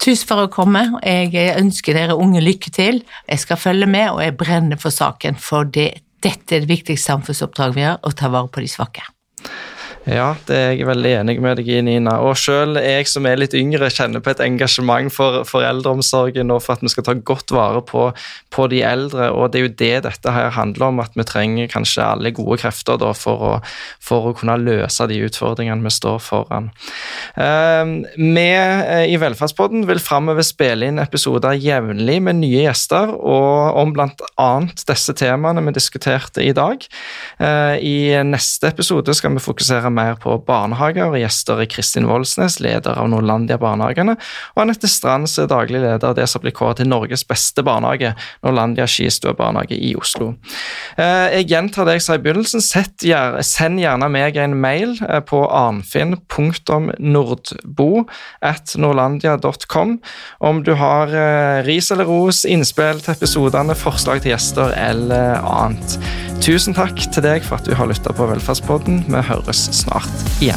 Tusen 0.03 0.27
for 0.27 0.43
å 0.43 0.51
komme. 0.51 0.83
Jeg 1.05 1.57
ønsker 1.59 1.95
dere 1.95 2.17
unge 2.19 2.41
lykke 2.43 2.73
til. 2.75 3.03
Jeg 3.29 3.43
skal 3.43 3.61
følge 3.61 3.87
med, 3.87 4.09
og 4.11 4.23
jeg 4.23 4.37
brenner 4.39 4.81
for 4.81 4.93
saken, 4.93 5.39
for 5.39 5.69
det, 5.69 5.89
dette 6.23 6.57
er 6.57 6.65
det 6.65 6.71
viktigste 6.71 7.13
samfunnsoppdraget 7.13 7.77
vi 7.77 7.87
har, 7.87 8.01
å 8.03 8.11
ta 8.11 8.31
vare 8.33 8.51
på 8.51 8.63
de 8.63 8.71
svake. 8.71 9.05
Ja, 10.03 10.33
det 10.49 10.55
er 10.57 10.73
jeg 10.75 10.83
veldig 10.83 11.11
enig 11.21 11.37
med 11.39 11.55
deg 11.61 11.69
i, 11.71 11.77
Nina. 11.85 12.17
Og 12.27 12.35
selv 12.35 12.75
jeg 12.83 13.07
som 13.07 13.23
er 13.23 13.39
litt 13.39 13.53
yngre, 13.55 13.87
kjenner 13.87 14.19
på 14.23 14.33
et 14.33 14.41
engasjement 14.43 15.07
for, 15.13 15.45
for 15.47 15.63
eldreomsorgen 15.63 16.51
og 16.51 16.59
for 16.65 16.75
at 16.75 16.83
vi 16.83 16.91
skal 16.91 17.05
ta 17.07 17.13
godt 17.15 17.53
vare 17.55 17.79
på, 17.87 18.09
på, 18.51 18.65
de 18.73 18.81
eldre. 18.83 19.29
Og 19.31 19.53
det 19.53 19.61
er 19.61 19.63
jo 19.63 19.71
det 19.79 19.91
dette 20.09 20.33
her 20.35 20.51
handler 20.57 20.89
om, 20.89 20.99
at 20.99 21.15
vi 21.15 21.23
trenger 21.27 21.71
kanskje 21.71 22.03
alle 22.03 22.33
gode 22.35 22.59
krefter 22.59 22.99
da, 22.99 23.13
for, 23.15 23.45
å, 23.47 23.53
for, 24.03 24.27
å, 24.27 24.33
kunne 24.35 24.57
løse 24.59 25.07
de 25.07 25.21
utfordringene 25.23 25.87
vi 25.87 25.93
står 25.95 26.19
foran. 26.25 26.67
Uh, 27.39 28.03
vi 28.19 28.45
eh, 28.51 29.05
i 29.07 29.15
Velferdspodden 29.21 29.87
vil 29.87 30.03
framover 30.03 30.43
spille 30.43 30.91
inn 30.91 30.99
episoder 30.99 31.55
jevnlig 31.55 32.19
med 32.27 32.41
nye 32.41 32.65
gjester 32.65 33.15
og 33.15 33.79
om 33.79 33.95
bl.a. 33.95 34.51
disse 34.83 35.15
temaene 35.15 35.63
vi 35.63 35.75
diskuterte 35.79 36.43
i 36.43 36.51
dag. 36.55 36.83
Uh, 37.39 37.79
I 37.79 38.19
neste 38.27 38.67
episode 38.73 39.15
skal 39.15 39.37
vi 39.37 39.47
fokusere 39.47 39.92
mer 39.95 40.15
på 40.21 40.35
barnehager, 40.47 41.07
og 41.11 41.19
gjester 41.21 41.55
er 41.63 41.71
Kristin 41.71 42.07
Voldsnes, 42.09 42.55
leder 42.63 42.93
av 42.99 43.05
Nordlandia 43.11 43.57
barnehagene, 43.61 44.13
og 44.55 44.59
Anette 44.63 44.87
Strands, 44.91 45.33
daglig 45.49 45.79
leder 45.83 46.07
av 46.09 46.15
det 46.17 46.27
som 46.31 46.39
blir 46.43 46.55
kåret 46.55 46.77
til 46.81 46.91
Norges 46.91 47.23
beste 47.27 47.61
barnehage, 47.65 48.11
Nordlandia 48.45 48.85
skistue 48.89 49.33
barnehage 49.37 49.77
i 49.77 49.95
Oslo. 49.99 50.27
Eh, 50.97 51.27
jeg 51.39 51.49
gjentar 51.53 51.83
det 51.87 51.93
jeg 51.97 52.05
sa 52.07 52.11
i 52.17 52.23
begynnelsen, 52.23 52.61
send 52.63 53.75
gjerne 53.81 54.07
meg 54.11 54.33
en 54.41 54.55
mail 54.59 54.91
eh, 55.07 55.21
på 55.25 55.39
arnfinn.nordbo 55.47 57.89
at 58.43 58.75
nordlandia.com 58.79 59.99
om 60.39 60.63
du 60.63 60.73
har 60.79 61.07
eh, 61.13 61.63
ris 61.67 61.91
eller 61.93 62.05
ros, 62.09 62.45
innspill 62.45 63.01
til 63.03 63.13
episodene, 63.15 63.75
forslag 63.77 64.21
til 64.23 64.31
gjester 64.33 64.73
eller 64.77 65.37
annet. 65.43 65.97
Tusen 66.43 66.75
takk 66.75 66.97
til 67.13 67.23
deg 67.23 67.43
for 67.45 67.55
at 67.59 67.67
du 67.67 67.73
har 67.77 67.87
lytta 67.87 68.11
på 68.15 68.27
Velferdspodden. 68.27 69.05
Vi 69.07 69.21
høres 69.29 69.59
snart 69.71 69.82
2008. 69.83 70.09
Ja. 70.39 70.55